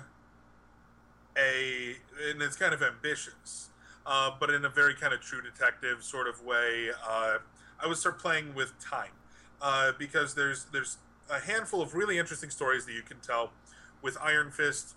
[1.37, 1.95] a,
[2.29, 3.69] and it's kind of ambitious,
[4.07, 6.89] uh, but in a very kind of true detective sort of way.
[7.07, 7.37] Uh,
[7.79, 9.11] I would start playing with time
[9.61, 10.97] uh, because there's there's
[11.29, 13.51] a handful of really interesting stories that you can tell
[14.01, 14.95] with Iron Fist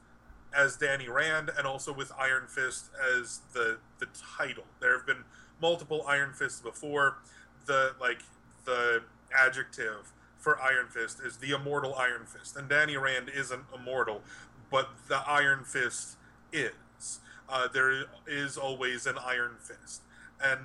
[0.56, 4.06] as Danny Rand and also with Iron Fist as the the
[4.38, 4.64] title.
[4.80, 5.24] There have been
[5.60, 7.18] multiple Iron Fists before.
[7.66, 8.22] The like
[8.64, 9.02] the
[9.36, 14.22] adjective for Iron Fist is the immortal Iron Fist, and Danny Rand isn't immortal,
[14.70, 16.16] but the Iron Fist
[16.52, 17.20] is.
[17.48, 20.02] Uh, there is always an Iron Fist,
[20.42, 20.60] and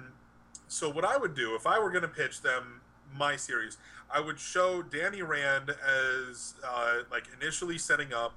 [0.68, 2.82] so what I would do if I were going to pitch them
[3.14, 3.78] my series,
[4.10, 8.34] I would show Danny Rand as uh, like initially setting up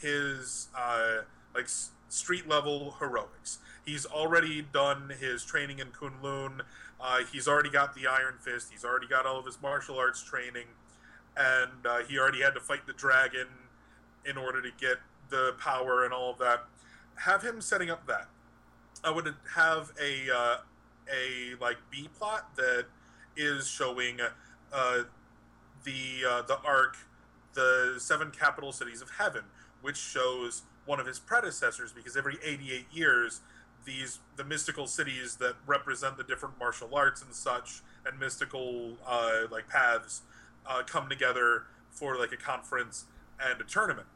[0.00, 1.22] his uh,
[1.54, 1.68] like
[2.08, 3.58] street level heroics.
[3.88, 6.60] He's already done his training in Kunlun.
[7.00, 8.68] Uh, he's already got the Iron Fist.
[8.70, 10.66] He's already got all of his martial arts training,
[11.34, 13.46] and uh, he already had to fight the dragon
[14.26, 14.98] in order to get
[15.30, 16.64] the power and all of that.
[17.14, 18.28] Have him setting up that.
[19.02, 20.56] I would have a uh,
[21.10, 22.84] a like B plot that
[23.38, 24.18] is showing
[24.70, 24.98] uh,
[25.84, 26.98] the uh, the arc,
[27.54, 29.44] the seven capital cities of heaven,
[29.80, 31.90] which shows one of his predecessors.
[31.90, 33.40] Because every 88 years,
[33.88, 39.42] these the mystical cities that represent the different martial arts and such, and mystical uh,
[39.50, 40.22] like paths,
[40.66, 43.06] uh, come together for like a conference
[43.40, 44.06] and a tournament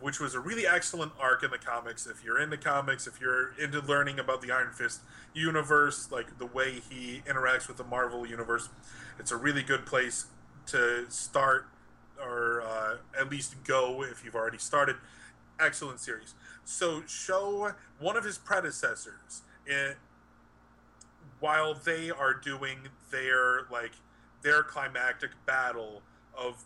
[0.00, 2.06] which was a really excellent arc in the comics.
[2.06, 5.00] If you're into comics, if you're into learning about the Iron Fist
[5.32, 8.68] universe, like the way he interacts with the Marvel universe,
[9.18, 10.26] it's a really good place
[10.66, 11.66] to start
[12.22, 14.96] or uh, at least go if you've already started.
[15.58, 16.34] Excellent series.
[16.64, 19.94] So show one of his predecessors in,
[21.40, 22.78] while they are doing
[23.10, 23.92] their like
[24.42, 26.02] their climactic battle
[26.36, 26.64] of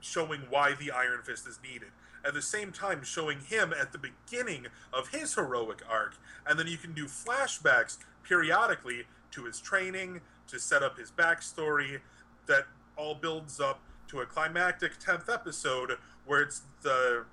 [0.00, 1.88] showing why the Iron Fist is needed
[2.24, 6.16] at the same time showing him at the beginning of his heroic arc.
[6.46, 12.00] And then you can do flashbacks periodically to his training, to set up his backstory,
[12.46, 15.92] that all builds up to a climactic 10th episode
[16.26, 17.24] where it's the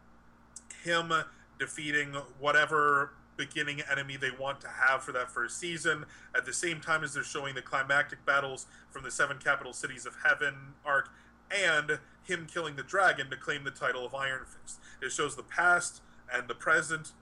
[0.84, 1.12] him
[1.58, 6.06] defeating whatever beginning enemy they want to have for that first season
[6.36, 10.06] at the same time as they're showing the climactic battles from the seven capital cities
[10.06, 10.54] of heaven
[10.86, 11.10] arc
[11.50, 14.80] and him killing the dragon to claim the title of Iron Fist.
[15.02, 16.02] It shows the past
[16.32, 17.14] and the present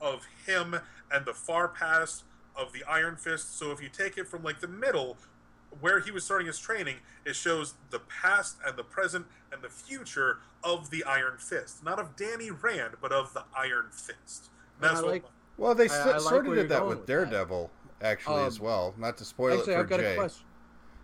[0.00, 0.76] of him
[1.12, 2.24] and the far past
[2.56, 3.58] of the Iron Fist.
[3.58, 5.16] So if you take it from like the middle,
[5.80, 9.68] where he was starting his training, it shows the past and the present and the
[9.68, 11.84] future of the Iron Fist.
[11.84, 14.50] Not of Danny Rand, but of the Iron Fist.
[14.80, 15.24] That's I what like-
[15.56, 17.12] Well, they I- s- I like sort of did that going with with that.
[17.12, 17.70] Daredevil,
[18.02, 18.94] actually, as Um, well.
[18.98, 20.12] Not to spoil Actually, it for I've got Jay.
[20.12, 20.46] a question.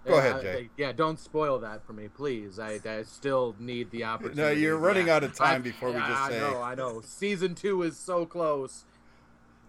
[0.07, 0.71] Go Yeah, ahead, I- Jay.
[0.79, 2.59] yeah, don't spoil that for me, please.
[2.59, 4.41] I, I still need the opportunity.
[4.43, 5.17] No, you're running Yeah.
[5.17, 6.39] out of time I- before we just I say.
[6.41, 7.01] know, I know.
[7.03, 8.85] Season two is so close.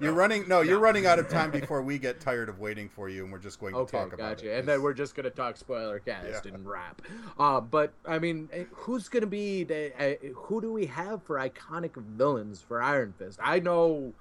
[0.01, 0.47] You're running.
[0.47, 3.31] No, you're running out of time before we get tired of waiting for you, and
[3.31, 4.51] we're just going to Okay, talk about gotcha.
[4.55, 4.59] it.
[4.59, 6.53] And then we're just gonna talk spoiler cast Yeah.
[6.53, 7.01] and wrap.
[7.37, 9.91] Uh, but I mean, eh, who's gonna be the?
[9.97, 13.39] Uh, who do we have for iconic villains for Iron Fist?
[13.41, 14.13] I know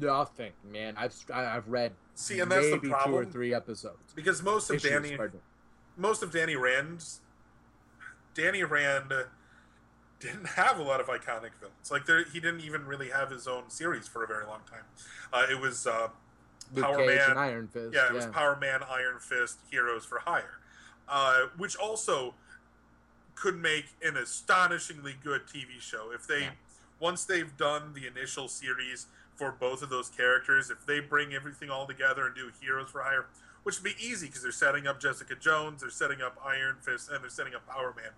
[0.00, 0.94] nothing, man.
[0.96, 4.12] I've I- I've read See, and that's the maybe two or three episodes.
[4.14, 5.40] Because most of Issues, Danny pardon.
[5.96, 7.20] most of Danny Rand's
[8.34, 9.12] Danny Rand
[10.20, 11.90] didn't have a lot of iconic villains.
[11.90, 14.84] Like there, he didn't even really have his own series for a very long time.
[15.32, 16.08] Uh, it was uh,
[16.78, 17.30] Power Cage Man.
[17.30, 17.94] and Iron Fist.
[17.94, 20.58] yeah, it was Power Man, Iron Fist, Heroes for Hire,
[21.08, 22.34] uh, which also
[23.34, 26.50] could make an astonishingly good TV show if they Yeah.
[26.98, 30.70] once they've done the initial series for both of those characters.
[30.70, 33.26] If they bring everything all together and do Heroes for Hire,
[33.64, 37.10] which would be easy because they're setting up Jessica Jones, they're setting up Iron Fist,
[37.10, 38.12] and they're setting up Power Man.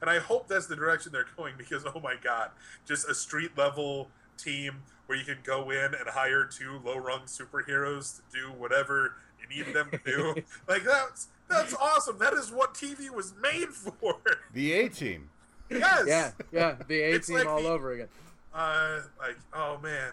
[0.00, 2.50] And I hope that's the direction they're going because oh my god,
[2.86, 7.22] just a street level team where you can go in and hire two low rung
[7.22, 10.34] superheroes to do whatever you need them to do.
[10.68, 12.18] like that's that's awesome.
[12.18, 14.16] That is what TV was made for.
[14.54, 15.28] the A Team.
[15.68, 16.04] yes.
[16.06, 18.08] Yeah, yeah, the A team like all the- over again.
[18.54, 20.12] Uh, like oh man,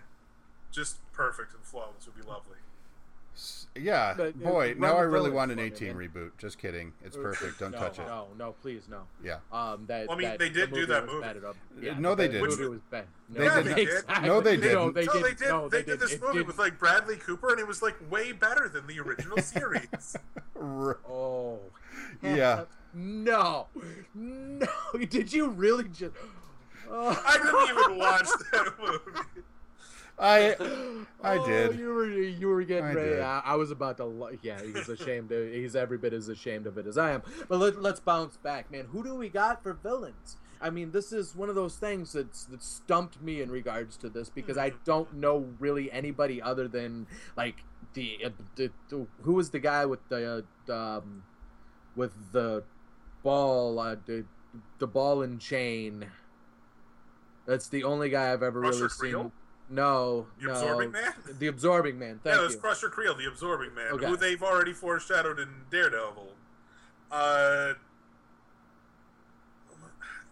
[0.71, 2.57] just perfect and flawless would be lovely.
[3.37, 6.09] S- Yeah, But, uh, boy, now I really want an for A me, Team man.
[6.09, 6.31] reboot.
[6.39, 6.91] Just kidding.
[7.05, 7.59] It's perfect.
[7.59, 8.07] Don't no, touch it.
[8.07, 9.03] No, no, please, no.
[9.23, 9.37] Yeah.
[9.51, 10.07] Um, that.
[10.07, 11.21] Well, I mean, that- they the did do that movie.
[11.21, 11.55] bad enough.
[11.99, 12.49] No, they the didn't.
[12.49, 13.05] Movie was bad.
[13.29, 13.75] No, They Yeah, didn't.
[13.75, 13.93] they did.
[13.99, 14.27] exactly.
[14.27, 14.93] No, they didn't.
[14.95, 15.49] they no, they did.
[15.49, 17.83] No, they, they did this It movie did- with like Bradley Cooper, and it was
[17.83, 20.15] like way better than the original series.
[20.59, 21.59] Oh.
[22.23, 22.63] Yeah.
[22.95, 23.67] No.
[24.15, 24.65] No.
[25.09, 26.13] Did you really just?
[26.89, 27.21] Oh.
[27.27, 29.19] I didn't even watch that movie.
[30.19, 30.55] I
[31.23, 31.79] I Oh, did.
[31.79, 33.21] You were you were getting I ready.
[33.21, 34.05] I, I was about to.
[34.05, 35.31] lo- Yeah, he's ashamed.
[35.31, 37.23] Of, he's every bit as ashamed of it as I am.
[37.47, 38.85] But let, let's bounce back, man.
[38.91, 40.37] Who do we got for villains?
[40.59, 44.09] I mean, this is one of those things that's that stumped me in regards to
[44.09, 47.05] this because I don't know really anybody other than
[47.35, 47.57] like
[47.93, 51.23] the, uh, the, the who was the guy with the uh, um,
[51.95, 52.63] with the
[53.21, 54.25] ball uh, the
[54.79, 56.07] the ball and chain.
[57.45, 59.21] That's the only guy I've ever Crusher really Creel?
[59.23, 59.31] seen.
[59.69, 61.13] No, The no, Absorbing Man?
[61.39, 62.19] The absorbing man.
[62.23, 62.57] Thank yeah, you.
[62.57, 64.05] Crusher Creel, the Absorbing Man, Okay.
[64.05, 66.29] who they've already foreshadowed in Daredevil.
[67.11, 67.73] Uh,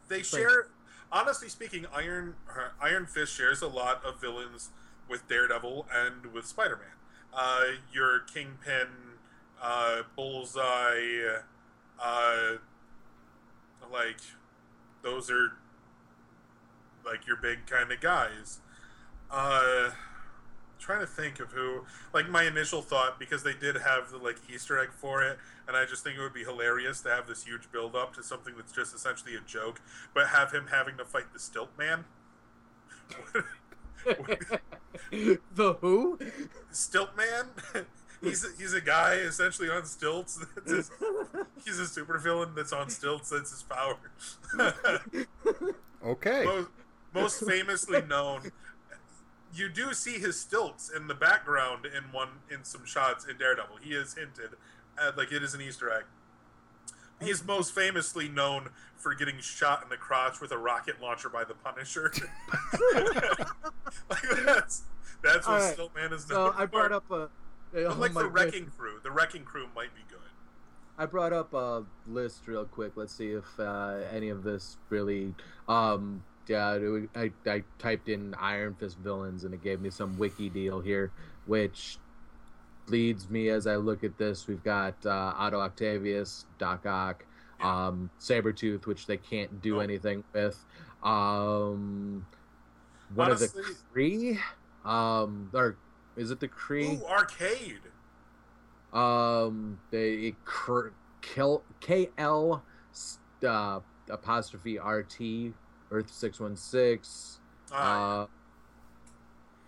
[0.08, 0.68] they share,
[1.12, 4.70] honestly speaking, Iron uh, Iron Fist shares a lot of villains
[5.10, 6.88] with Daredevil and with Spider Man.
[7.34, 8.88] Uh, your Kingpin,
[9.62, 11.40] uh, Bullseye,
[12.02, 12.52] uh,
[13.92, 14.20] like
[15.02, 15.54] those are
[17.06, 18.60] like your big kind of guys.
[19.32, 19.92] Uh,
[20.80, 21.82] trying to think of who.
[22.14, 25.76] Like my initial thought, because they did have the like Easter egg for it, and
[25.76, 28.54] I just think it would be hilarious to have this huge build up to something
[28.56, 29.82] that's just essentially a joke,
[30.14, 32.06] but have him having to fight the Stilt Man.
[35.56, 36.20] the who?
[36.72, 37.46] Stilt Man.
[38.22, 40.44] He's a, he's a guy essentially on stilts.
[40.56, 40.92] That's his-
[41.64, 43.30] he's a super villain that's on stilts.
[43.30, 43.98] That's his power.
[46.06, 46.46] Okay.
[46.46, 46.70] most,
[47.16, 48.52] most famously known,
[49.56, 53.78] you do see his stilts in the background in one in some shots in Daredevil.
[53.82, 54.58] He is hinted
[55.02, 56.04] at like it is an Easter egg.
[57.22, 61.46] He's most famously known for getting shot in the crotch with a rocket launcher by
[61.46, 62.12] the Punisher.
[64.10, 64.84] like that's
[65.24, 65.78] that's what right.
[65.78, 67.30] Stiltman is So known I brought up a.
[67.76, 68.32] Oh like the goodness.
[68.32, 70.20] Wrecking Crew, the Wrecking Crew might be good.
[70.98, 72.94] I brought up a list real quick.
[72.96, 75.34] Let's see if uh, any of this really.
[75.68, 76.78] Um, yeah,
[77.16, 81.12] I, I typed in Iron Fist villains and it gave me some wiki deal here,
[81.46, 81.98] which
[82.88, 84.48] leads me as I look at this.
[84.48, 87.26] We've got uh, Otto Octavius, Doc Ock,
[87.62, 90.58] um, Sabretooth, which they can't do anything with.
[91.04, 92.26] Um,
[93.14, 94.40] one of the Honestly- Kree,
[94.90, 95.78] um, or
[96.16, 97.00] is it the Kree?
[97.02, 97.80] Ooh, Arcade.
[98.94, 100.36] Um, they
[101.22, 102.62] kill KL
[103.46, 103.80] uh,
[104.10, 105.54] apostrophe RT
[105.92, 107.40] Earth six one six.
[107.72, 108.28] Ah, Uh,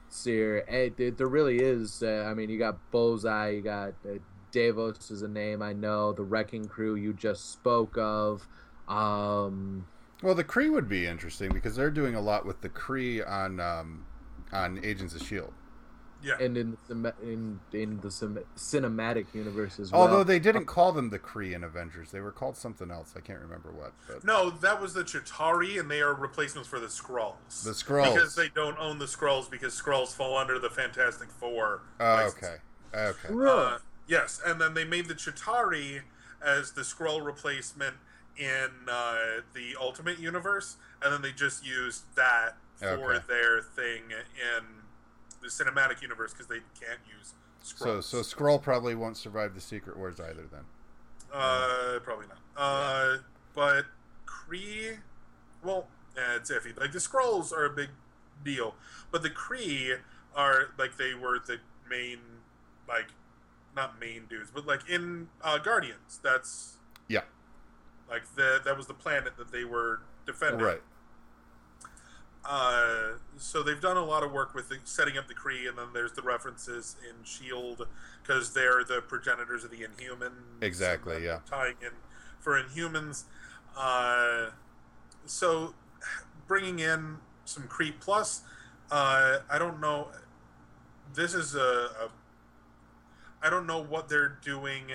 [0.10, 0.64] Seer,
[0.98, 2.02] there there really is.
[2.02, 4.18] Uh, I mean, you got Bullseye, you got uh,
[4.52, 6.14] Davos is a name I know.
[6.14, 8.48] The Wrecking Crew you just spoke of.
[8.88, 9.86] Um,
[10.24, 13.60] Well, the Kree would be interesting because they're doing a lot with the Kree on
[13.60, 14.06] um,
[14.52, 15.54] on Agents of Shield.
[16.24, 16.36] Yeah.
[16.40, 20.02] and in the in in the cinematic universe as well.
[20.02, 23.14] Although they didn't call them the Kree in Avengers, they were called something else.
[23.16, 23.94] I can't remember what.
[24.08, 27.64] But No, that was the Chitauri, and they are replacements for the Skrulls.
[27.64, 28.14] the Skrulls.
[28.14, 31.82] Because they don't own the Skrulls because Skrulls fall under the Fantastic Four.
[32.00, 32.56] Oh, okay.
[32.96, 33.28] Okay.
[33.34, 33.74] Really?
[33.74, 36.02] Uh, yes, and then they made the Chitauri
[36.44, 37.96] as the Skrull replacement
[38.38, 43.24] in uh, the Ultimate Universe, and then they just used that for Okay.
[43.28, 44.64] their thing in
[45.48, 48.04] the Cinematic Universe because they can't use So Skrulls.
[48.04, 50.46] so Skrull probably won't survive the Secret Wars either.
[50.52, 50.62] Then.
[51.34, 52.38] Uh, probably not.
[52.56, 53.18] Uh,
[53.54, 53.86] but
[54.26, 54.98] Kree,
[55.64, 55.88] well,
[56.18, 56.78] eh, it's iffy.
[56.80, 57.90] Like the Skrulls are a big
[58.44, 58.76] deal,
[59.12, 59.98] but the Kree
[60.36, 61.58] are like they were the
[61.90, 62.20] main,
[62.88, 63.08] like,
[63.76, 66.20] not main dudes, but like in uh, Guardians.
[66.24, 66.78] That's
[67.08, 67.22] Yeah.
[68.10, 70.62] like the that was the planet that they were defending.
[70.62, 70.82] Right.
[72.48, 75.78] Uh, so they've done a lot of work with the, setting up the Kree, and
[75.78, 77.88] then there's the references in Shield
[78.24, 80.62] because they're the progenitors of the Inhumans.
[80.62, 81.40] Exactly, yeah.
[81.46, 81.92] Tying in
[82.40, 83.26] for Inhumans.
[83.76, 84.52] Uh,
[85.26, 85.74] so
[86.48, 88.44] bringing in some Kree plus,
[88.92, 90.08] uh, I don't know.
[91.14, 92.10] This is a, a.
[93.42, 94.86] I don't know what they're doing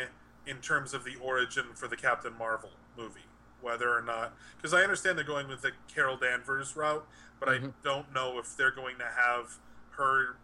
[0.47, 3.21] in terms of the origin for the Captain Marvel movie.
[3.63, 7.07] Whether or not, because I understand they're going with the Carol Danvers route,
[7.41, 7.73] but I Mhm.
[7.83, 9.59] don't know if they're going to have
[9.93, 10.37] her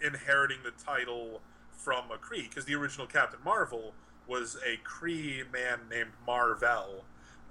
[0.00, 3.94] inheriting the title from a Kree because the original Captain Marvel
[4.26, 7.04] was a Kree man named Marvel,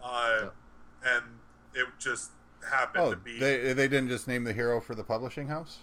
[0.03, 0.49] uh,
[1.03, 1.39] and
[1.73, 2.31] it just
[2.69, 3.39] happened Oh, to be.
[3.39, 5.79] they they didn't just name the hero for the publishing house.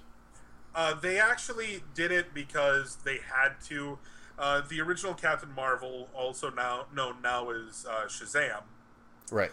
[0.75, 3.99] Uh, they actually did it because they had to.
[4.39, 8.65] Uh, the original Captain Marvel, also now known now as uh, Shazam,
[9.31, 9.51] Right.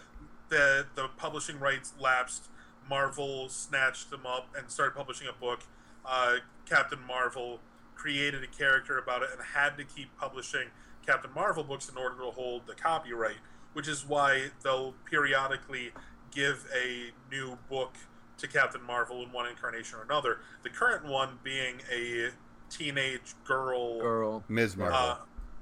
[0.48, 2.48] the the publishing rights lapsed.
[2.88, 5.60] Marvel snatched them up and started publishing a book.
[6.04, 6.36] Uh,
[6.68, 7.60] Captain Marvel
[7.94, 10.68] created a character about it and had to keep publishing
[11.06, 13.38] Captain Marvel books in order to hold the copyright,
[13.72, 15.92] which is why they'll periodically
[16.30, 17.94] give a new book
[18.36, 20.38] to Captain Marvel in one incarnation or another.
[20.62, 22.30] The current one being a
[22.68, 24.44] teenage girl, girl.
[24.48, 24.76] Ms.
[24.76, 24.98] Marvel.
[24.98, 25.16] uh,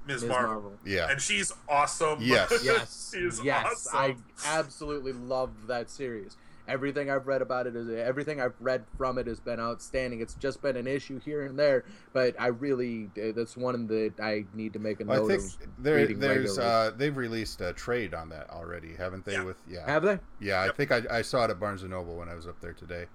[0.07, 0.21] Ms.
[0.21, 0.29] Ms.
[0.29, 0.53] Marvel.
[0.53, 0.73] Marvel.
[0.85, 1.09] yeah.
[1.09, 2.19] and she's awesome.
[2.21, 2.51] Yes.
[2.63, 3.97] Yes, she is yes, awesome.
[4.45, 6.37] I absolutely love that series.
[6.65, 10.21] Everything I've read about it is everything I've read from it has been outstanding.
[10.21, 11.83] It's just been an issue here and there,
[12.13, 15.83] but I really that's one that I need to make a note I think of.
[15.83, 19.33] there, there's uh, they've released a trade on that already, haven't they?
[19.33, 19.43] Yeah.
[19.43, 20.19] With yeah, Have they?
[20.39, 20.61] yeah.
[20.61, 22.73] I think I, I saw it at Barnes and Noble when I was up there
[22.73, 23.07] today.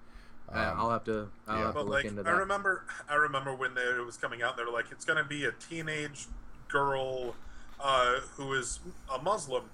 [0.54, 1.28] Uh, Um, I'll have to.
[1.46, 1.64] I'll yeah.
[1.64, 4.58] have to look like, into I remember, I remember when they, it was coming out.
[4.58, 6.26] They were like, "It's going to be a teenage
[6.68, 7.34] girl
[7.80, 8.80] uh, who is
[9.12, 9.64] a Muslim,"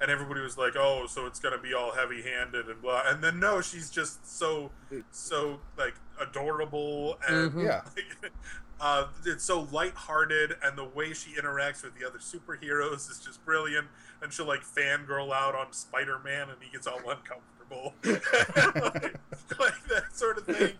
[0.00, 3.38] and everybody was like, "Oh, so it's gonna be all heavy-handed and blah," and then
[3.40, 4.70] no, she's just so
[5.10, 7.64] so like adorable and Mhm.
[7.64, 7.80] Yeah.
[7.96, 8.32] like,
[8.80, 13.44] uh, it's so lighthearted, and the way she interacts with the other superheroes is just
[13.44, 13.88] brilliant.
[14.22, 19.14] And she'll like fangirl out on Spider-Man, and he gets all uncomfortable, like,
[19.58, 20.74] like that sort of thing.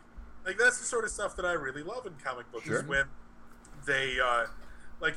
[0.47, 2.64] Like that's the sort of stuff that I really love in comic books.
[2.66, 2.81] Sure.
[2.81, 3.05] Is when
[3.87, 4.47] they uh,
[5.01, 5.14] like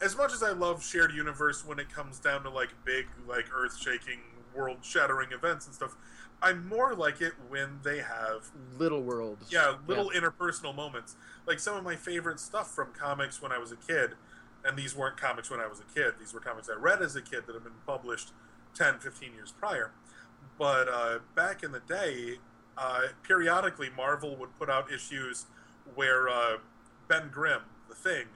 [0.00, 3.46] as much as I love shared universe when it comes down to like big, like
[3.54, 4.20] earth shaking,
[4.54, 5.96] world shattering events and stuff,
[6.42, 9.38] I more like it when they have Little World.
[9.50, 11.16] yeah, little interpersonal moments.
[11.46, 14.12] Like some of my favorite stuff from comics when I was a kid,
[14.64, 17.14] and these weren't comics when I was a kid, these were comics I read as
[17.14, 18.32] a kid that have been published
[18.74, 19.90] 10, 15 years prior.
[20.58, 22.36] But uh, back in the day,
[22.78, 25.46] uh, periodically Marvel would put out issues
[25.94, 26.56] where uh,
[27.08, 28.26] Ben Grimm, the thing,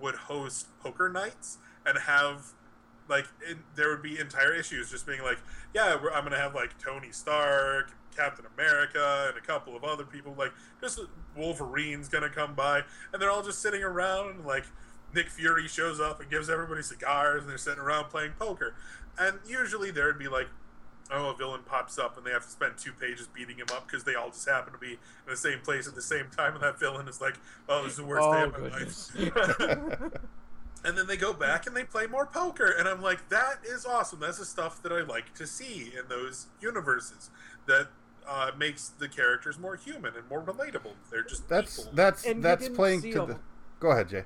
[0.00, 2.52] would host poker nights and have
[3.08, 3.26] like
[3.74, 5.38] there would be entire issues just being like,
[5.74, 10.34] yeah, I'm gonna have like Tony Stark, Captain America, and a couple of other people.
[10.36, 11.00] Like just
[11.36, 12.82] Wolverine's gonna come by,
[13.12, 14.36] and they're all just sitting around.
[14.36, 14.64] And, like
[15.14, 18.74] Nick Fury shows up and gives everybody cigars, and they're sitting around playing poker.
[19.18, 20.48] And usually there'd be like
[21.12, 23.86] oh, a villain pops up and they have to spend two pages beating him up
[23.86, 24.98] because they all just happen to be in
[25.28, 27.34] the same place at the same time, and that villain is like,
[27.68, 29.14] "Oh, this is the worst day Oh, of my goodness.
[29.16, 30.12] life."
[30.84, 33.84] and then they go back and they play more poker, and I'm like, "That is
[33.86, 34.20] awesome.
[34.20, 37.30] That's the stuff that I like to see in those universes.
[37.66, 37.88] That
[38.28, 40.92] uh, makes the characters more human and more relatable.
[41.10, 41.92] They're just That's people.
[41.94, 43.38] that's And that's playing to a- the.
[43.80, 44.24] Go ahead, Jay.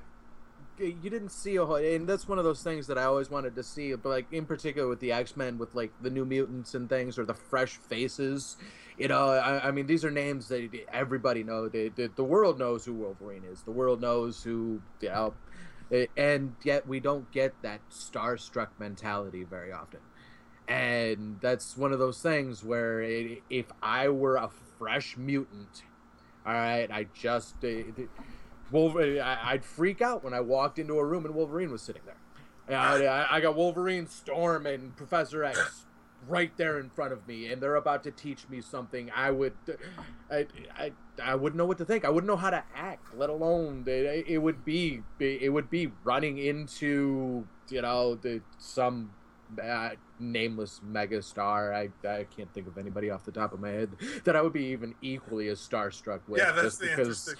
[0.77, 3.55] You didn't see a whole, and that's one of those things that I always wanted
[3.55, 6.73] to see, but like in particular with the X Men, with like the New Mutants
[6.73, 8.57] and things, or the fresh faces.
[8.97, 11.71] You know, I, I mean, these are names that everybody knows.
[11.71, 13.61] The, the, the world knows who Wolverine is.
[13.63, 15.33] The world knows who, you know,
[16.15, 20.01] and yet we don't get that starstruck mentality very often.
[20.67, 25.83] And that's one of those things where it, if I were a fresh mutant,
[26.45, 27.55] all right, I just.
[27.63, 27.83] Uh,
[28.71, 32.03] Wolverine, I, I'd freak out when I walked into a room and Wolverine was sitting
[32.05, 32.17] there.
[32.77, 35.85] I, I got Wolverine, Storm, and Professor X
[36.27, 39.11] right there in front of me, and they're about to teach me something.
[39.15, 39.53] I would,
[40.29, 40.45] I,
[40.77, 40.91] I,
[41.21, 42.05] I wouldn't know what to think.
[42.05, 45.91] I wouldn't know how to act, let alone it, it would be, it would be
[46.03, 49.11] running into, you know, the some
[49.61, 49.89] uh,
[50.19, 51.73] nameless megastar.
[51.73, 53.91] I, I can't think of anybody off the top of my head
[54.23, 56.39] that I would be even equally as starstruck with.
[56.41, 57.35] Yeah, that's just the because-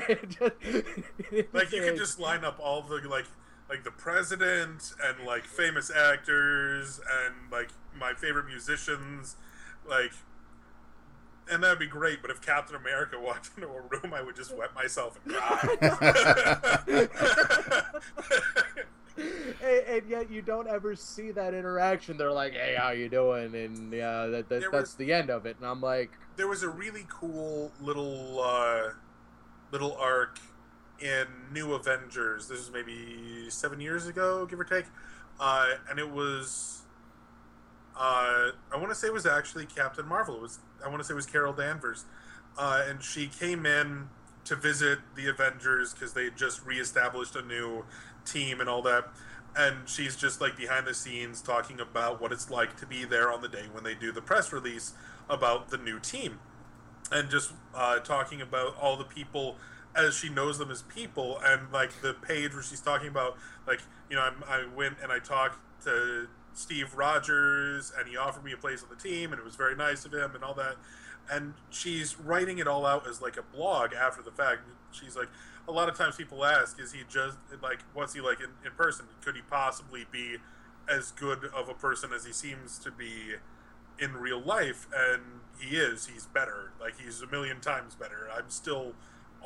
[0.00, 3.26] interesting like you could just line up all the like
[3.68, 7.68] like the president and like famous actors and like
[7.98, 9.36] my favorite musicians
[9.88, 10.12] like
[11.50, 14.56] and that'd be great but if captain america walked into a room i would just
[14.56, 15.68] wet myself and cry
[19.62, 22.16] and, and yet you don't ever see that interaction.
[22.16, 25.46] They're like, "Hey, how you doing?" And yeah, that, that that's was- the end of
[25.46, 25.56] it.
[25.58, 28.90] And I'm like, there was a really cool little uh
[29.72, 30.38] little arc
[31.00, 34.86] in new avengers this is maybe seven years ago give or take
[35.38, 36.80] uh and it was
[37.96, 41.04] uh i want to say it was actually captain marvel it was i want to
[41.04, 42.04] say it was carol danvers
[42.56, 44.08] uh and she came in
[44.44, 47.84] to visit the avengers because they had just reestablished a new
[48.30, 49.08] team and all that
[49.56, 53.30] and she's just like behind the scenes talking about what it's like to be there
[53.30, 54.92] on the day when they do the press release
[55.28, 56.38] about the new team.
[57.10, 59.56] And just uh, talking about all the people
[59.96, 63.80] as she knows them as people and like the page where she's talking about like
[64.10, 68.52] you know I'm, i went and i talked to steve rogers and he offered me
[68.52, 70.76] a place on the team and it was very nice of him and all that.
[71.30, 74.62] And she's writing it all out as like a blog after the fact.
[74.92, 75.28] She's like
[75.68, 78.72] a lot of times people ask is he just like what's he like in, in
[78.76, 79.06] person?
[79.22, 80.36] Could he possibly be
[80.88, 83.34] as good of a person as he seems to be
[83.98, 84.86] in real life?
[84.96, 85.22] And
[85.60, 86.06] he is.
[86.06, 86.72] He's better.
[86.80, 88.28] Like he's a million times better.
[88.34, 88.94] I'm still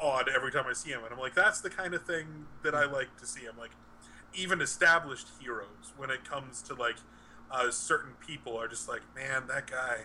[0.00, 1.04] awed every time i see him.
[1.04, 3.42] And i'm like that's the kind of thing that i like to see.
[3.46, 3.72] I'm like
[4.34, 6.96] even established heroes when it comes to like
[7.50, 9.98] uh, certain people are just like man that guy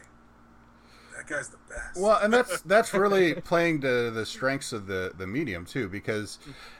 [1.18, 5.12] that guy's the best Well, and that's that's really playing to the strengths of the
[5.18, 6.40] the medium too, because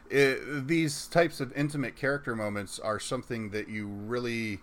[0.10, 4.62] it, these types of intimate character moments are something that you really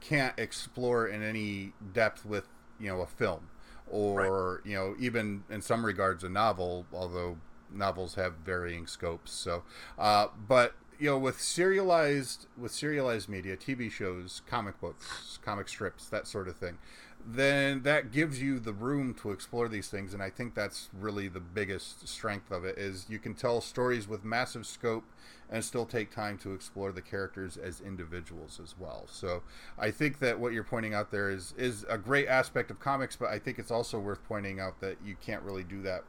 [0.00, 2.48] can't explore in any depth with
[2.80, 3.48] you know a film
[3.88, 7.38] or you know even in some regards a novel, although
[7.70, 9.32] novels have varying scopes.
[9.32, 9.62] So,
[9.98, 16.08] uh, but you know, with serialized with serialized media, TV shows, comic books, comic strips,
[16.08, 16.78] that sort of thing,
[17.26, 21.28] then that gives you the room to explore these things, and I think that's really
[21.28, 22.78] the biggest strength of it.
[22.78, 25.04] Is you can tell stories with massive scope
[25.50, 29.06] and still take time to explore the characters as individuals as well.
[29.10, 29.42] So
[29.78, 33.16] I think that what you're pointing out there is is a great aspect of comics,
[33.16, 36.04] but I think it's also worth pointing out that you can't really do that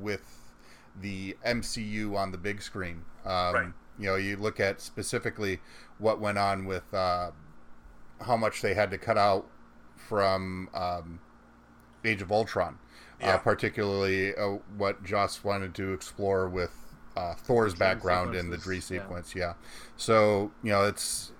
[0.00, 0.54] with
[1.00, 3.04] the MCU on the big screen.
[3.24, 3.72] Um, Right.
[4.00, 5.60] You know, you look at specifically
[5.98, 7.32] what went on with uh,
[8.20, 9.48] how much they had to cut out
[9.98, 11.20] from um,
[12.04, 12.78] Age of Ultron,
[13.20, 13.34] Yeah.
[13.34, 16.72] uh, particularly uh, what Joss wanted to explore with
[17.16, 19.02] uh, Thor's dream background in the Dree sequences, yeah.
[19.02, 19.34] sequence.
[19.34, 19.52] Yeah.
[19.96, 21.32] So you know, it's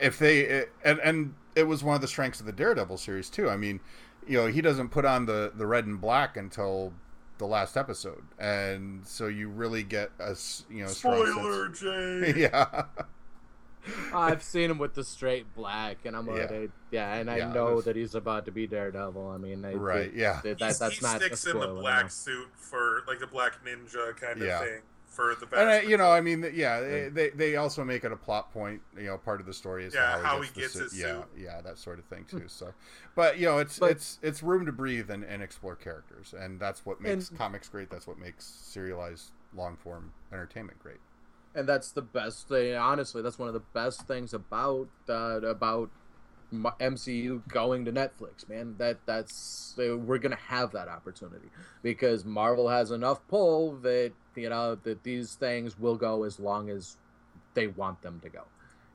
[0.00, 3.50] if they and and it was one of the strengths of the Daredevil series too.
[3.50, 3.80] I mean,
[4.26, 6.92] you know, he doesn't put on the the red and black until
[7.38, 10.36] the last episode, and so you really get a
[10.70, 12.34] you know Spoiler, Jay.
[12.36, 12.84] yeah.
[14.12, 16.32] I've seen him with the straight black, and I'm Yeah.
[16.50, 19.28] like, yeah, and I Yeah, know that's- that he's about to be Daredevil.
[19.28, 20.40] I mean, I, Right, yeah.
[20.42, 22.08] that, He's- that's he not sticks a in the black no.
[22.08, 26.12] suit for like the black ninja kind of thing for the And vast you know,
[26.12, 28.82] I mean, yeah, they- eh, they they also make it a plot point.
[28.96, 30.82] You know, part of the story is Yeah, how the he gets suit.
[30.84, 31.24] his yeah, suit.
[31.36, 32.38] yeah, that sort of thing hmm.
[32.40, 32.48] too.
[32.48, 32.72] So,
[33.16, 36.60] but you know, it's But- it's it's room to breathe and, and explore characters, and
[36.60, 37.90] that's what makes And- comics great.
[37.90, 41.00] That's what makes serialized long form entertainment great.
[41.58, 42.74] And that's the best thing.
[42.74, 45.90] Honestly, that's one of the best things about uh, about
[46.52, 48.76] MCU going to Netflix, man.
[48.78, 51.48] That that's uh, we're gonna have that opportunity
[51.82, 56.70] because Marvel has enough pull that you know that these things will go as long
[56.70, 56.96] as
[57.54, 58.44] they want them to go.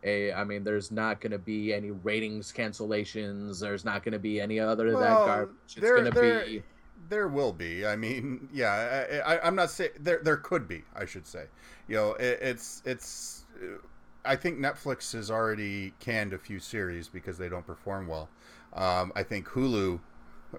[0.06, 3.62] I mean, there's not going to be any ratings cancellations.
[3.62, 5.56] There's not going to be any other of that garbage.
[5.78, 6.62] It's going to be
[7.10, 7.86] There will be.
[7.86, 10.20] I mean, yeah, I, I, I'm not saying there.
[10.24, 10.84] There could be.
[10.96, 11.46] I should say.
[11.88, 13.46] You know, it, it's it's.
[13.62, 13.78] uh,
[14.26, 18.30] I think Netflix has already canned a few series because they don't perform well.
[18.72, 20.00] Um, I think Hulu,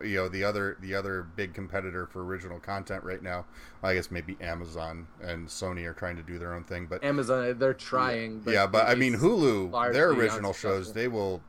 [0.02, 3.46] you know, the other the other big competitor for original content right now.
[3.82, 7.58] I guess maybe Amazon and Sony are trying to do their own thing, but Amazon.
[7.58, 8.40] They're trying.
[8.40, 11.42] But yeah, but I mean Hulu, their original shows, they will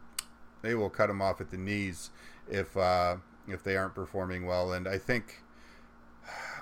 [0.62, 2.10] they will cut them off at the knees
[2.50, 3.18] if uh,
[3.48, 4.74] if they aren't performing well.
[4.74, 5.42] And I think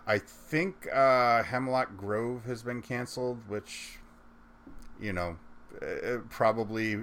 [0.05, 3.99] I think uh, Hemlock Grove has been canceled, which
[4.99, 5.37] you know
[5.81, 6.99] uh, probably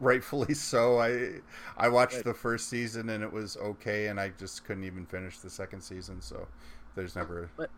[0.00, 0.98] rightfully so.
[0.98, 1.40] I
[1.76, 2.24] I watched Right.
[2.24, 5.82] the first season and it was okay, and I just couldn't even finish the second
[5.82, 6.20] season.
[6.20, 6.46] So
[6.94, 7.50] there's never.
[7.56, 7.70] But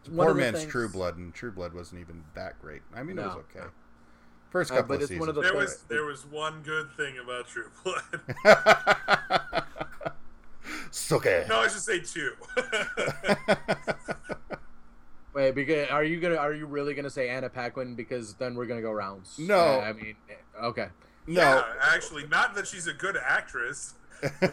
[0.00, 2.82] It's one Poor man's things- True Blood, and True Blood wasn't even that great.
[2.94, 3.60] I mean, it was okay.
[3.60, 3.70] no.
[4.50, 5.20] First Uh, couple but of it's seasons.
[5.20, 8.02] one of the there things- was there was one good thing about True Blood.
[10.90, 11.46] Suke.
[11.48, 12.32] no, I should say two.
[15.34, 17.94] Wait, because are you gonna are you really gonna say Anna Paquin?
[17.94, 19.38] Because then we're gonna go rounds.
[19.38, 19.58] No.
[19.58, 20.34] Uh, I mean, eh,
[20.64, 20.88] okay.
[21.26, 21.42] no.
[21.42, 23.94] Yeah, actually, not that she's a good actress.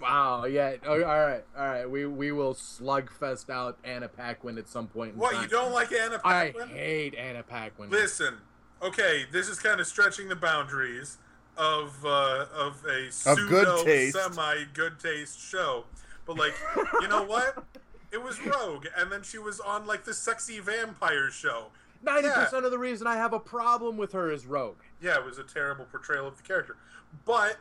[0.00, 0.44] Wow.
[0.44, 0.76] Yeah.
[0.86, 1.44] oh, all right.
[1.56, 1.90] All right.
[1.90, 5.14] We we will slugfest out Anna Paquin at some point.
[5.14, 5.42] In What time.
[5.42, 7.90] you don't like Anna I hate Anna Paquin.
[7.90, 8.34] Listen,
[8.82, 11.18] okay, this is kind of stretching the boundaries
[11.56, 14.16] of uh, of a good pseudo taste.
[14.16, 15.84] semi good taste show,
[16.26, 16.54] but like,
[17.00, 17.64] you know what?
[18.12, 21.66] It was Rogue, and then she was on like the sexy vampire show.
[22.02, 24.78] Ninety percent of the reason I have a problem with her is Rogue.
[25.00, 26.76] Yeah, it was a terrible portrayal of the character,
[27.24, 27.56] but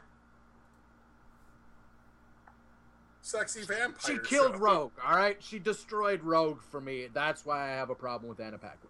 [3.25, 3.97] sexy vampire.
[4.05, 4.59] She killed show.
[4.59, 4.91] Rogue.
[5.05, 5.37] All right.
[5.41, 7.07] She destroyed Rogue for me.
[7.11, 8.89] That's why I have a problem with Anna Paquin.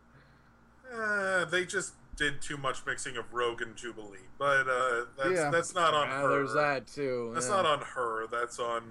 [0.94, 5.50] Uh, they just did too much mixing of Rogue and Jubilee, but uh, that's Yeah.
[5.50, 6.30] that's not on Ah, her.
[6.30, 7.32] there's that too.
[7.34, 7.56] That's yeah.
[7.56, 8.28] not on her.
[8.32, 8.84] That's on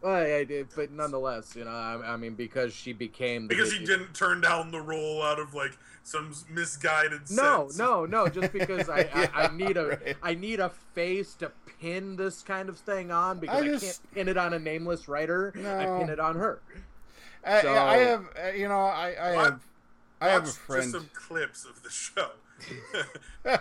[0.00, 3.72] Well, I did, but nonetheless, you know, I, I mean, because she became the because
[3.72, 7.22] she didn't turn down the role out of like some misguided.
[7.30, 7.78] No, sense.
[7.78, 8.28] no, no.
[8.28, 9.00] Just because I,
[9.34, 10.16] I, I need a right.
[10.22, 13.84] I need a face to pin this kind of thing on because I I, just-
[13.84, 15.52] can't pin it on a nameless writer.
[15.56, 16.60] I pin it on her.
[17.44, 19.44] I, So- I have, uh, you know, I, I What?
[19.44, 19.60] have,
[20.20, 20.82] I have a friend.
[20.82, 22.30] Just some clips of the show.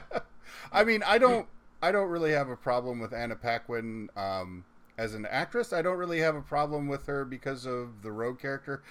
[0.72, 1.48] I mean, I don't,
[1.82, 4.66] I don't really have a problem with Anna Paquin um,
[4.98, 5.74] as an actress.
[5.74, 8.84] I don't really have a problem with her because of the Rogue character,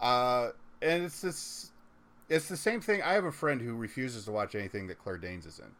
[0.00, 0.50] uh,
[0.82, 1.72] and it's this,
[2.28, 3.02] it's the same thing.
[3.02, 5.70] I have a friend who refuses to watch anything that Claire Danes is in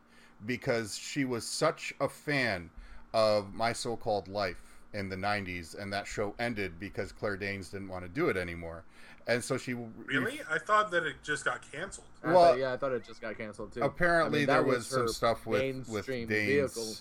[0.47, 2.71] because she was such a fan
[3.13, 7.89] of My So-Called Life in the '90s, and that show ended because Claire Danes didn't
[7.89, 8.85] want to do it anymore,
[9.27, 10.41] and so she really?
[10.51, 12.07] I thought that it just got canceled.
[12.23, 13.83] I Well- thought- yeah, I thought it just got canceled too.
[13.83, 16.29] apparently I mean, there that was, some stuff with with Danes.
[16.29, 16.95] vehicle.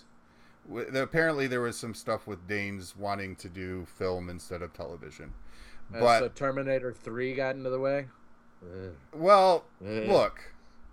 [0.68, 5.34] With, apparently there was some stuff with Danes wanting to do film instead of television.
[5.94, 8.08] Uh, But so Terminator Three got into the way.
[8.62, 8.94] Ugh.
[9.14, 10.08] Well, Ugh.
[10.08, 10.42] look,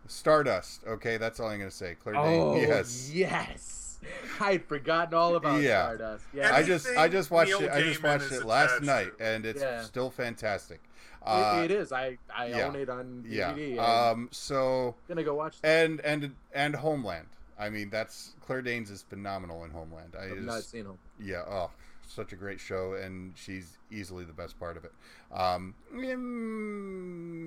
[0.06, 0.82] Stardust.
[0.86, 1.96] Okay, that's all I'm gonna say.
[2.02, 2.68] Claire Oh Danes.
[2.68, 3.12] Yes.
[3.12, 3.98] yes.
[4.40, 5.84] I'd forgotten all about Yeah.
[5.84, 6.24] Stardust.
[6.32, 7.70] Yeah, I just I just watched Neil it.
[7.72, 9.24] I just watched it last night, to.
[9.24, 9.82] and it's Yeah.
[9.82, 10.80] still fantastic.
[11.26, 11.92] It- Uh, it is.
[11.92, 12.66] I I yeah.
[12.66, 13.52] own it on yeah.
[13.52, 13.78] DVD.
[13.78, 14.28] I'm Um.
[14.32, 15.60] So gonna go watch.
[15.60, 15.68] That.
[15.68, 17.26] and and and Homeland.
[17.58, 20.14] I mean, that's Claire Danes is phenomenal in Homeland.
[20.18, 20.98] I I've not seen them.
[21.18, 21.42] yeah.
[21.48, 21.70] Oh,
[22.06, 24.92] such a great show, and she's easily the best part of it.
[25.32, 25.74] Um.
[25.92, 26.08] mm,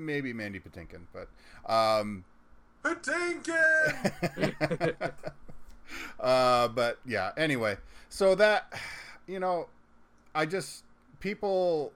[0.06, 1.30] Maybe Mandy Patinkin, but
[1.72, 2.26] um.
[2.84, 3.54] Patinkin!
[6.20, 7.32] uh, but yeah.
[7.38, 7.78] Anyway,
[8.10, 8.74] so that
[9.28, 9.68] you know,
[10.34, 10.84] I just
[11.20, 11.92] people,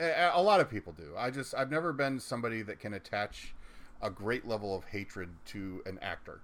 [0.00, 1.12] a, a lot of people do.
[1.16, 3.54] I just I've never been somebody that can attach
[4.02, 6.40] a great level of hatred to an actor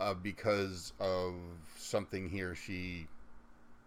[0.00, 1.34] uh, because of
[1.76, 3.06] something he or she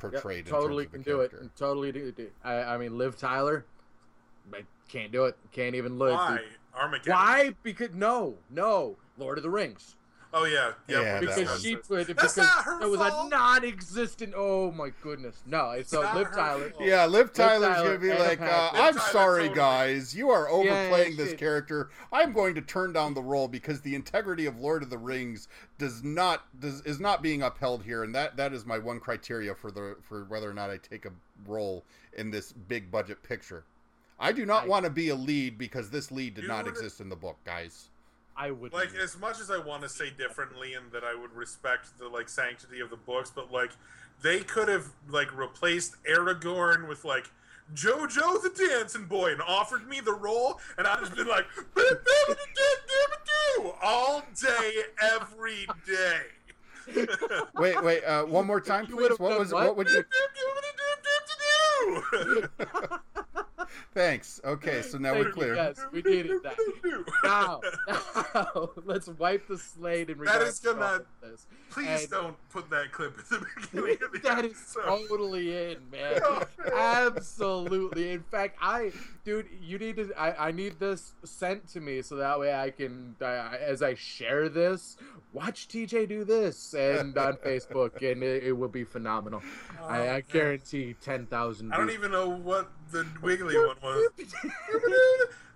[0.01, 0.45] Yep, portrayed.
[0.45, 1.31] totally in can terms do of it.
[1.31, 1.51] the character.
[1.57, 2.33] Totally do it.
[2.43, 3.65] I, I mean, Liv Tyler,
[4.53, 5.37] I can't do it.
[5.51, 6.13] Can't even look.
[6.13, 6.39] Why?
[6.73, 7.13] Armageddon.
[7.13, 7.53] Why?
[7.63, 8.95] Because no, no.
[9.17, 9.95] Lord of the Rings.
[10.31, 11.01] Oh yeah, yeah.
[11.01, 11.59] Yeah, because one.
[11.59, 14.33] she put That's because not her it was a non-existent.
[14.37, 15.71] Oh my goodness, no.
[15.71, 16.69] It's so not Liv Tyler.
[16.69, 16.83] fault.
[16.85, 19.55] Yeah, Liv Tyler's Tyler gonna be like, uh, "I'm Tyler sorry, totally.
[19.55, 21.39] guys, you are overplaying this shit.
[21.39, 21.89] character.
[22.13, 25.47] I'm going to turn down the role because the integrity of Lord of the Rings
[25.79, 29.55] does not does is not being upheld here, and that that is my one criteria
[29.55, 31.11] for the for whether or not I take a
[31.47, 31.83] role
[32.13, 33.63] in this big budget picture.
[34.19, 36.99] I do not want to be a lead because this lead did You not exist
[36.99, 37.89] in the book, guys.
[38.39, 41.33] I would Like as much as I want to say differently and that I would
[41.33, 43.71] respect the like sanctity of the books, but like
[44.21, 47.29] they could have like replaced Aragorn with like
[47.75, 51.45] Jojo the dancing boy and offered me the role, and I'd have been like
[53.83, 54.71] all day,
[55.01, 56.21] every day.
[57.55, 59.01] Wait, wait, uh, one more time, You please.
[59.03, 59.75] would've What done was what?
[59.75, 60.03] what would you?
[63.99, 64.39] Thanks.
[64.45, 65.55] Okay, so now we're Thank you, clear.
[65.55, 65.85] yes.
[65.91, 66.55] we needed that.
[67.21, 67.59] Now,
[68.33, 71.47] now, let's wipe the slate and That is gonna- regard this.
[71.69, 75.07] Please And- don't put that clip at the beginning of the that is episode.
[75.09, 76.19] totally in, man.
[76.23, 76.73] Oh, man.
[77.17, 78.11] Absolutely.
[78.11, 78.93] In fact, I,
[79.25, 80.13] dude, you need to.
[80.17, 83.25] I, I need this sent to me so that way I can, uh,
[83.59, 84.95] as I share this,
[85.33, 89.41] watch TJ do this and on Facebook, and it, it will be phenomenal.
[89.85, 91.73] I, I Oh, guarantee ten thousand.
[91.73, 94.09] I don't even know what the wiggly one was.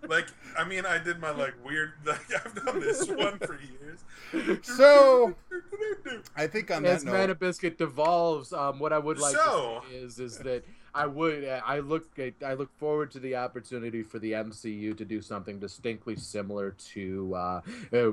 [0.07, 0.27] like,
[0.57, 1.93] I mean, I did my like weird.
[2.05, 4.59] Like, I've done this one for years.
[4.63, 5.35] So-
[6.35, 9.81] I think on that As note, Mana Biscuit devolves, um, what I would like So-
[9.85, 10.63] to say is is that
[10.95, 15.05] I would I look at, I look forward to the opportunity for the MCU to
[15.05, 17.61] do something distinctly similar to uh,
[17.91, 18.11] uh,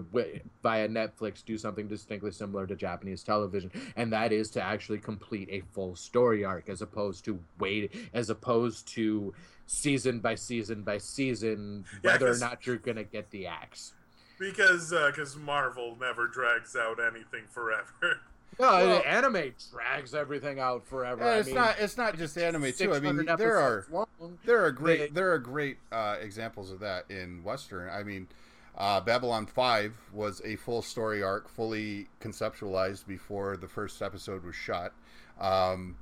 [0.62, 5.48] via Netflix do something distinctly similar to Japanese television, and that is to actually complete
[5.50, 9.34] a full story arc as opposed to wait as opposed to
[9.66, 13.92] season by season by season Yeah, whether or not you're gonna get the axe.
[14.38, 18.20] because because Marvel never drags out anything forever.
[18.58, 21.24] No, Well- anime drags everything out forever.
[21.24, 22.92] Yeah, I it's mean, not it's not just anime too.
[22.94, 24.06] I mean, there are long.
[24.44, 27.88] there are great They- there are great uh, examples of that in Western.
[27.88, 28.28] I mean,
[28.76, 34.54] uh, Babylon Five was a full story arc, fully conceptualized before the first episode was
[34.54, 34.92] shot.
[35.40, 35.96] Um,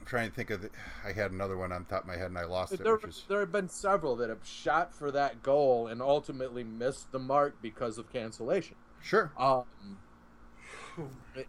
[0.00, 0.70] I'm trying to think of the,
[1.04, 3.24] I had another one on top of my head and I lost it, There, is
[3.28, 7.54] there have been several that have shot for that goal and ultimately missed the mark
[7.62, 8.74] because of cancellation.
[9.00, 9.30] sure.
[9.38, 9.64] Um,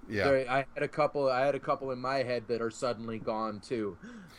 [0.07, 0.23] Yeah.
[0.25, 1.29] there- I had a couple.
[1.29, 3.97] I had a couple in my head that are suddenly gone too,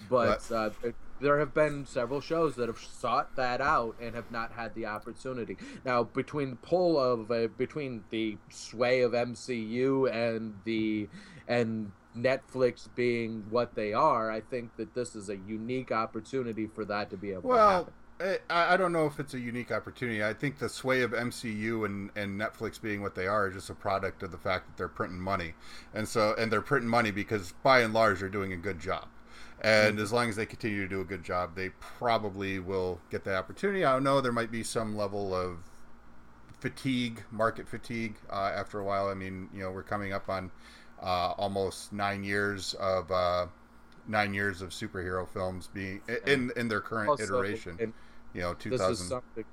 [0.08, 4.30] but uh, there- there have been several shows that have sought that out and have
[4.32, 5.56] not had the opportunity.
[5.84, 11.08] Now, between the pull of uh, between the sway of MCU and the
[11.48, 16.84] and Netflix being what they are, I think that this is a unique opportunity for
[16.86, 17.92] that to be able to Well, happen.
[18.50, 20.22] I, I don't know if it's a unique opportunity.
[20.24, 23.70] I think the sway of MCU and, and Netflix being what they are is just
[23.70, 25.54] a product of the fact that they're printing money,
[25.94, 29.08] and so and they're printing money because by and large they're doing a good job,
[29.60, 33.24] and as long as they continue to do a good job, they probably will get
[33.24, 33.84] that opportunity.
[33.84, 34.20] I don't know.
[34.20, 35.58] There might be some level of
[36.60, 39.08] fatigue, market fatigue, uh, after a while.
[39.08, 40.50] I mean, you know, we're coming up on
[41.02, 43.10] uh, almost nine years of.
[43.10, 43.46] Uh,
[44.08, 47.92] Nine years of superhero films being in in their current Also, iteration and
[48.34, 49.44] you know, this is something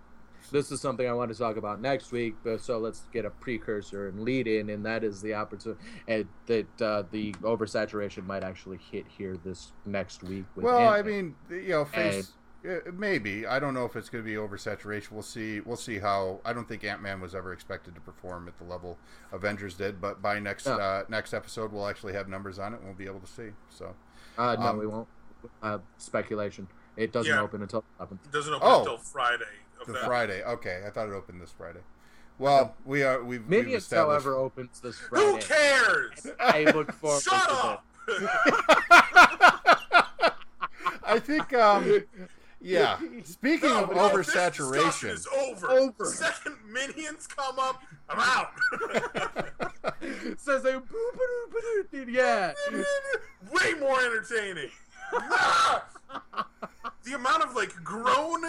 [0.51, 2.35] this is something I want to talk about next week.
[2.43, 6.27] But so let's get a precursor and lead in, and that is the opportunity and
[6.47, 10.45] that uh, the oversaturation might actually hit here this next week.
[10.55, 11.35] Well, I Ant-Man.
[11.49, 12.31] mean, you know, face
[12.67, 13.45] uh, maybe.
[13.45, 15.11] I don't know if it's going to be oversaturation.
[15.11, 15.59] We'll see.
[15.61, 16.39] We'll see how.
[16.43, 18.97] I don't think Ant Man was ever expected to perform at the level
[19.31, 20.73] Avengers did, but by next No.
[20.79, 22.77] uh, next episode, we'll actually have numbers on it.
[22.77, 23.49] and We'll be able to see.
[23.69, 23.95] So,
[24.37, 25.07] uh, no, um, we won't.
[25.63, 26.67] Uh, speculation.
[26.99, 27.41] It doesn't Yeah.
[27.41, 28.25] open until 11th.
[28.25, 28.79] It doesn't open Oh.
[28.79, 29.45] until Friday.
[29.81, 29.93] of The.
[29.99, 30.43] Friday.
[30.43, 31.79] Okay, I thought it opened this Friday.
[32.37, 34.25] Well, we are we've, we've Minions, established.
[34.25, 35.25] however, opens this Friday.
[35.25, 36.27] Who cares?
[36.39, 37.85] I look forward Shut to up!
[41.03, 42.03] I think um
[42.61, 42.97] yeah.
[43.23, 45.71] Speaking No, of no, this oversaturation, is over.
[45.71, 46.05] Over.
[46.05, 48.51] Second minions come up, I'm out.
[50.37, 50.83] Says boo
[52.07, 52.53] yeah.
[53.51, 54.69] Way more entertaining.
[57.09, 58.43] The amount of like grown,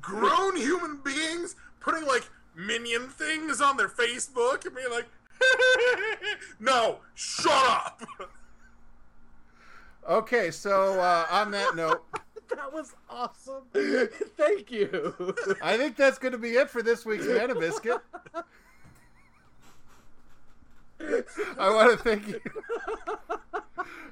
[0.00, 5.06] grown human beings putting like minion things on their Facebook and being like,
[6.60, 8.02] "No, shut up."
[10.08, 10.50] okay.
[10.50, 12.04] So uh, on that note,
[12.48, 13.64] That was awesome.
[13.74, 15.14] Thank you.
[15.62, 17.98] I think that's going to be it for this week's Mana Biscuit.
[21.58, 22.40] I want to thank you.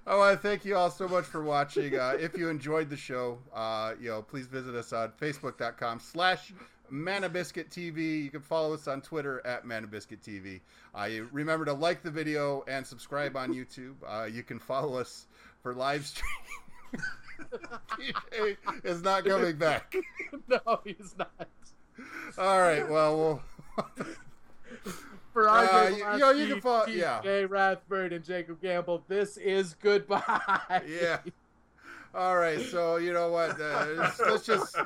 [0.06, 1.98] I want to thank you all so much for watching.
[1.98, 6.52] Uh, if you enjoyed the show, uh, you know, please visit us on Facebook.com slash
[6.92, 8.22] Manabiscuit TV.
[8.22, 10.60] You can follow us on Twitter at Manabiscuit TV.
[10.94, 13.94] Uh, remember to like the video and subscribe on YouTube.
[14.06, 15.26] Uh, you can follow us
[15.62, 16.34] for live streaming.
[17.88, 19.94] TJ is not coming back.
[20.48, 21.48] no, he's not.
[22.36, 22.88] All right.
[22.88, 23.42] Well,
[23.76, 24.04] we'll.
[25.34, 25.98] For Uh, Andre
[26.36, 27.46] you- you can follow- TJ yeah.
[27.48, 30.22] Rathburn and Jacob Gamble, this is goodbye.
[30.88, 31.18] Yeah.
[32.14, 32.60] All right.
[32.60, 33.60] So you know what?
[33.60, 34.76] Uh, let's, just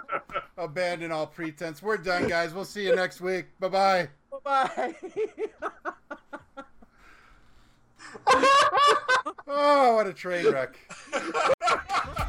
[0.56, 1.82] abandon all pretense.
[1.82, 2.54] We're done, guys.
[2.54, 3.46] We'll see you next week.
[3.60, 4.08] Bye bye.
[4.42, 4.94] Bye.
[9.50, 10.76] Oh, what a train wreck.